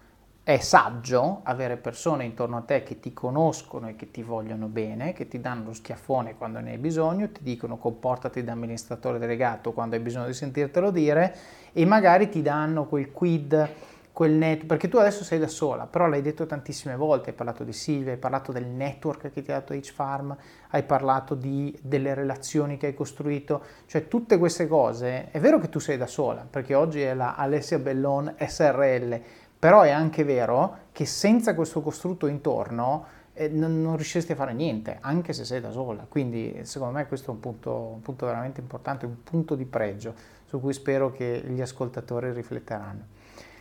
[0.44, 5.14] è saggio avere persone intorno a te che ti conoscono e che ti vogliono bene,
[5.14, 9.72] che ti danno lo schiaffone quando ne hai bisogno, ti dicono comportati da amministratore delegato
[9.72, 11.34] quando hai bisogno di sentirtelo dire
[11.72, 13.68] e magari ti danno quel quid,
[14.12, 17.64] quel net, perché tu adesso sei da sola, però l'hai detto tantissime volte, hai parlato
[17.64, 20.36] di Silvia, hai parlato del network che ti ha dato H-Farm,
[20.68, 25.70] hai parlato di, delle relazioni che hai costruito, cioè tutte queste cose, è vero che
[25.70, 29.20] tu sei da sola, perché oggi è la Alessia Bellon SRL,
[29.64, 34.52] però è anche vero che senza questo costrutto intorno eh, non, non, riusciresti a fare
[34.52, 36.04] niente, anche se sei da sola.
[36.06, 40.12] Quindi secondo me questo è un punto, un punto veramente importante, un punto di pregio
[40.44, 43.06] su cui spero che gli ascoltatori rifletteranno.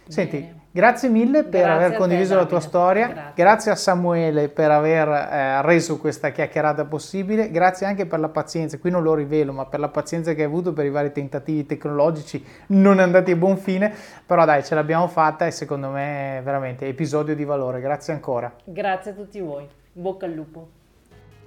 [0.08, 3.32] Senti, grazie mille per grazie aver condiviso te, la tua storia, grazie.
[3.36, 3.72] grazie.
[3.72, 8.90] a Samuele per aver eh, reso questa chiacchierata possibile, grazie anche per la pazienza, qui
[8.90, 12.44] non lo rivelo, ma per la pazienza che hai avuto per i vari tentativi tecnologici
[12.68, 13.94] non andati a buon fine,
[14.26, 18.54] però dai, ce l'abbiamo fatta e secondo me è veramente episodio di valore, grazie ancora.
[18.64, 20.70] Grazie a tutti voi, bocca al lupo.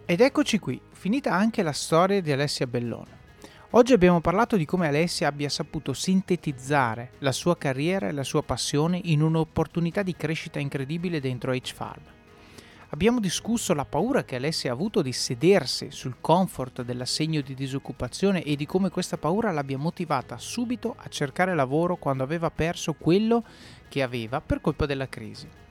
[0.06, 3.15] Ed eccoci qui, finita anche la storia di Alessia Bellone.
[3.76, 8.42] Oggi abbiamo parlato di come Alessia abbia saputo sintetizzare la sua carriera e la sua
[8.42, 12.00] passione in un'opportunità di crescita incredibile dentro H-Farm.
[12.88, 18.42] Abbiamo discusso la paura che Alessia ha avuto di sedersi sul comfort dell'assegno di disoccupazione
[18.44, 23.44] e di come questa paura l'abbia motivata subito a cercare lavoro quando aveva perso quello
[23.90, 25.65] che aveva per colpa della crisi.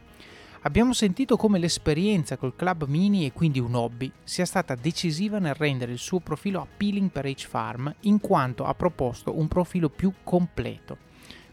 [0.66, 5.54] Abbiamo sentito come l'esperienza col club mini e quindi un hobby sia stata decisiva nel
[5.54, 10.98] rendere il suo profilo appealing per H-Farm in quanto ha proposto un profilo più completo.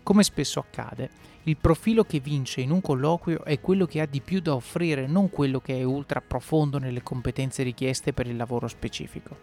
[0.03, 1.11] Come spesso accade,
[1.43, 5.07] il profilo che vince in un colloquio è quello che ha di più da offrire,
[5.07, 9.37] non quello che è ultra profondo nelle competenze richieste per il lavoro specifico.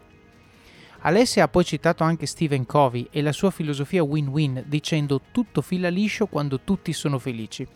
[1.01, 5.89] Alessia ha poi citato anche Stephen Covey e la sua filosofia win-win dicendo tutto fila
[5.89, 7.67] liscio quando tutti sono felici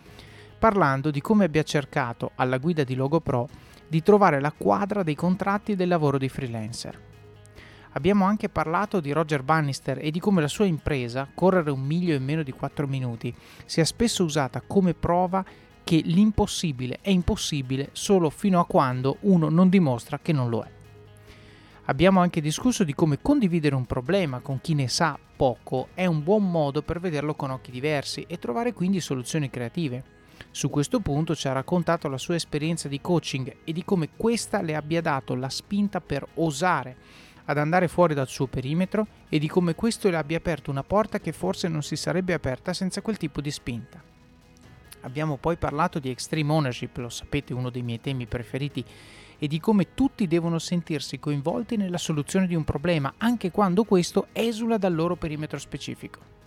[0.64, 3.49] parlando di come abbia cercato, alla guida di LogoPro,
[3.85, 6.98] di trovare la quadra dei contratti del lavoro di freelancer.
[7.91, 12.15] Abbiamo anche parlato di Roger Bannister e di come la sua impresa, correre un miglio
[12.15, 13.35] in meno di 4 minuti,
[13.65, 15.44] sia spesso usata come prova
[15.84, 20.72] che l'impossibile è impossibile solo fino a quando uno non dimostra che non lo è.
[21.88, 26.23] Abbiamo anche discusso di come condividere un problema con chi ne sa poco è un
[26.23, 30.12] buon modo per vederlo con occhi diversi e trovare quindi soluzioni creative.
[30.55, 34.61] Su questo punto ci ha raccontato la sua esperienza di coaching e di come questa
[34.61, 36.95] le abbia dato la spinta per osare
[37.45, 41.19] ad andare fuori dal suo perimetro e di come questo le abbia aperto una porta
[41.19, 43.99] che forse non si sarebbe aperta senza quel tipo di spinta.
[45.01, 48.85] Abbiamo poi parlato di extreme ownership, lo sapete, uno dei miei temi preferiti,
[49.39, 54.27] e di come tutti devono sentirsi coinvolti nella soluzione di un problema, anche quando questo
[54.34, 56.42] esula dal loro perimetro specifico.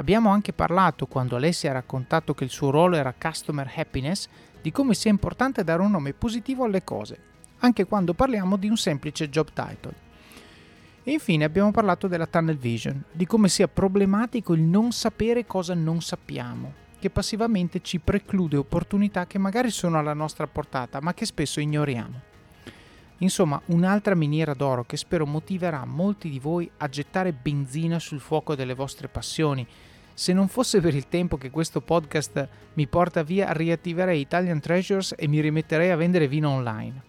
[0.00, 4.28] Abbiamo anche parlato, quando Alessia ha raccontato che il suo ruolo era Customer Happiness,
[4.62, 7.18] di come sia importante dare un nome positivo alle cose,
[7.58, 9.92] anche quando parliamo di un semplice job title.
[11.02, 15.74] E infine abbiamo parlato della tunnel vision, di come sia problematico il non sapere cosa
[15.74, 21.26] non sappiamo, che passivamente ci preclude opportunità che magari sono alla nostra portata, ma che
[21.26, 22.28] spesso ignoriamo.
[23.18, 28.54] Insomma, un'altra miniera d'oro che spero motiverà molti di voi a gettare benzina sul fuoco
[28.54, 29.66] delle vostre passioni.
[30.20, 35.14] Se non fosse per il tempo che questo podcast mi porta via, riattiverei Italian Treasures
[35.16, 37.02] e mi rimetterei a vendere vino online.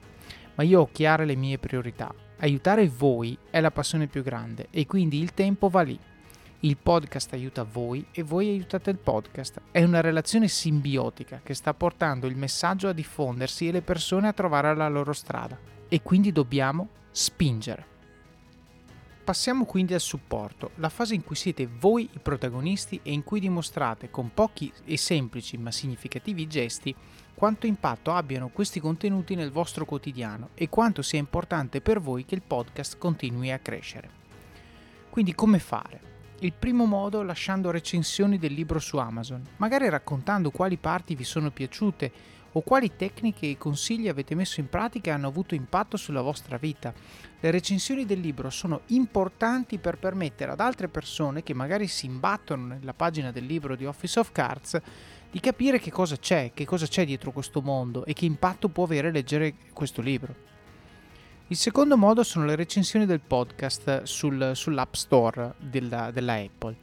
[0.55, 2.15] Ma io ho chiare le mie priorità.
[2.37, 5.99] Aiutare voi è la passione più grande e quindi il tempo va lì.
[6.61, 9.59] Il podcast aiuta voi e voi aiutate il podcast.
[9.71, 14.33] È una relazione simbiotica che sta portando il messaggio a diffondersi e le persone a
[14.33, 15.59] trovare la loro strada
[15.89, 17.90] e quindi dobbiamo spingere.
[19.23, 23.39] Passiamo quindi al supporto, la fase in cui siete voi i protagonisti e in cui
[23.39, 26.93] dimostrate con pochi e semplici ma significativi gesti
[27.35, 32.33] quanto impatto abbiano questi contenuti nel vostro quotidiano e quanto sia importante per voi che
[32.33, 34.09] il podcast continui a crescere.
[35.11, 36.09] Quindi come fare?
[36.39, 41.51] Il primo modo lasciando recensioni del libro su Amazon, magari raccontando quali parti vi sono
[41.51, 42.11] piaciute
[42.53, 46.57] o quali tecniche e consigli avete messo in pratica e hanno avuto impatto sulla vostra
[46.57, 46.93] vita.
[47.43, 52.67] Le recensioni del libro sono importanti per permettere ad altre persone che magari si imbattono
[52.67, 54.79] nella pagina del libro di Office of Cards
[55.31, 58.83] di capire che cosa c'è, che cosa c'è dietro questo mondo e che impatto può
[58.83, 60.35] avere leggere questo libro.
[61.47, 66.75] Il secondo modo sono le recensioni del podcast sul, sull'App Store della, della Apple.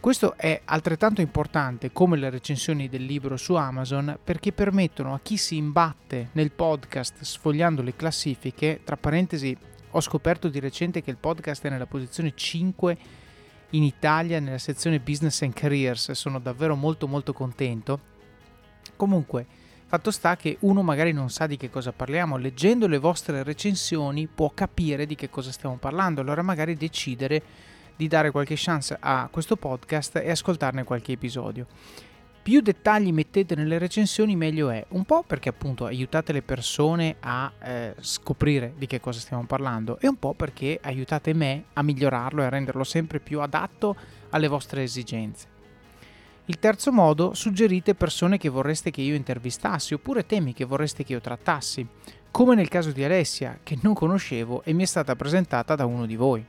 [0.00, 5.36] Questo è altrettanto importante come le recensioni del libro su Amazon perché permettono a chi
[5.36, 9.56] si imbatte nel podcast sfogliando le classifiche, tra parentesi
[9.90, 12.98] ho scoperto di recente che il podcast è nella posizione 5
[13.70, 18.14] in Italia nella sezione Business and Careers, sono davvero molto molto contento.
[18.94, 19.46] Comunque,
[19.86, 24.26] fatto sta che uno magari non sa di che cosa parliamo, leggendo le vostre recensioni
[24.26, 27.42] può capire di che cosa stiamo parlando, allora magari decidere
[27.96, 31.66] di dare qualche chance a questo podcast e ascoltarne qualche episodio.
[32.46, 37.52] Più dettagli mettete nelle recensioni meglio è, un po' perché appunto aiutate le persone a
[37.60, 42.42] eh, scoprire di che cosa stiamo parlando e un po' perché aiutate me a migliorarlo
[42.42, 43.96] e a renderlo sempre più adatto
[44.30, 45.48] alle vostre esigenze.
[46.44, 51.14] Il terzo modo, suggerite persone che vorreste che io intervistassi oppure temi che vorreste che
[51.14, 51.84] io trattassi,
[52.30, 56.06] come nel caso di Alessia, che non conoscevo e mi è stata presentata da uno
[56.06, 56.46] di voi.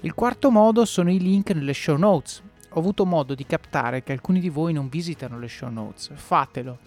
[0.00, 2.42] Il quarto modo sono i link nelle show notes.
[2.76, 6.10] Ho avuto modo di captare che alcuni di voi non visitano le show notes.
[6.12, 6.78] Fatelo.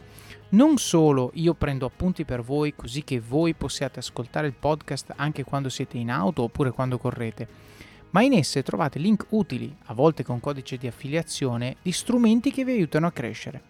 [0.49, 5.45] Non solo io prendo appunti per voi così che voi possiate ascoltare il podcast anche
[5.45, 7.47] quando siete in auto oppure quando correte,
[8.09, 12.65] ma in esse trovate link utili, a volte con codice di affiliazione, di strumenti che
[12.65, 13.61] vi aiutano a crescere.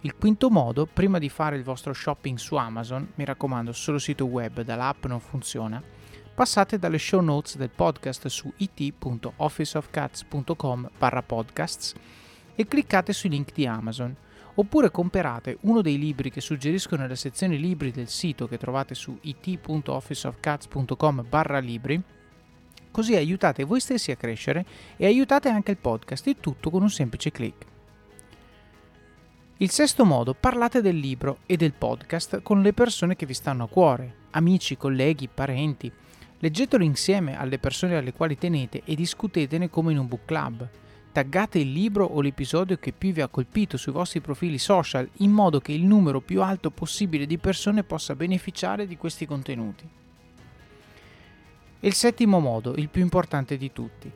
[0.00, 4.24] Il quinto modo, prima di fare il vostro shopping su Amazon, mi raccomando, solo sito
[4.24, 5.82] web dall'app non funziona,
[6.34, 10.90] passate dalle show notes del podcast su it.officeofcats.com
[11.26, 11.92] podcasts
[12.54, 14.16] e cliccate sui link di Amazon,
[14.54, 19.18] oppure comprate uno dei libri che suggerisco nella sezione libri del sito che trovate su
[19.20, 21.26] it.officeofcats.com
[21.60, 22.02] libri,
[22.90, 26.90] così aiutate voi stessi a crescere e aiutate anche il podcast, il tutto con un
[26.90, 27.66] semplice clic.
[29.58, 33.64] Il sesto modo, parlate del libro e del podcast con le persone che vi stanno
[33.64, 35.92] a cuore, amici, colleghi, parenti,
[36.42, 40.68] Leggetelo insieme alle persone alle quali tenete e discutetene come in un book club.
[41.12, 45.30] Taggate il libro o l'episodio che più vi ha colpito sui vostri profili social in
[45.30, 49.88] modo che il numero più alto possibile di persone possa beneficiare di questi contenuti.
[51.78, 54.10] E il settimo modo, il più importante di tutti.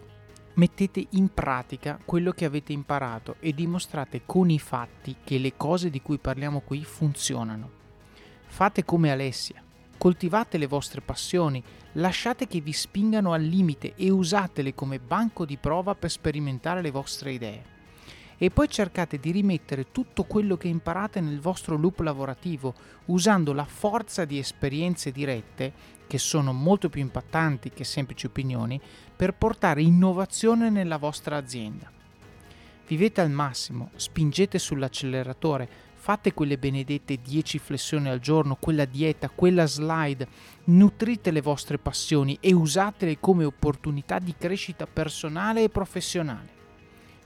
[0.54, 5.90] Mettete in pratica quello che avete imparato e dimostrate con i fatti che le cose
[5.90, 7.70] di cui parliamo qui funzionano.
[8.46, 9.62] Fate come Alessia
[9.98, 11.62] Coltivate le vostre passioni,
[11.92, 16.90] lasciate che vi spingano al limite e usatele come banco di prova per sperimentare le
[16.90, 17.74] vostre idee.
[18.38, 22.74] E poi cercate di rimettere tutto quello che imparate nel vostro loop lavorativo,
[23.06, 25.72] usando la forza di esperienze dirette,
[26.06, 28.78] che sono molto più impattanti che semplici opinioni,
[29.16, 31.90] per portare innovazione nella vostra azienda.
[32.86, 35.68] Vivete al massimo, spingete sull'acceleratore,
[36.06, 40.28] fate quelle benedette 10 flessioni al giorno, quella dieta, quella slide,
[40.66, 46.48] nutrite le vostre passioni e usatele come opportunità di crescita personale e professionale.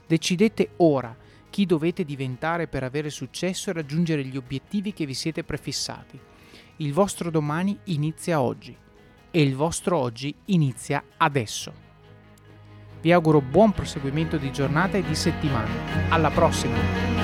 [0.06, 1.14] Decidete ora
[1.50, 6.18] chi dovete diventare per avere successo e raggiungere gli obiettivi che vi siete prefissati.
[6.76, 8.74] Il vostro domani inizia oggi
[9.30, 11.70] e il vostro oggi inizia adesso.
[13.02, 16.08] Vi auguro buon proseguimento di giornata e di settimana.
[16.08, 17.19] Alla prossima!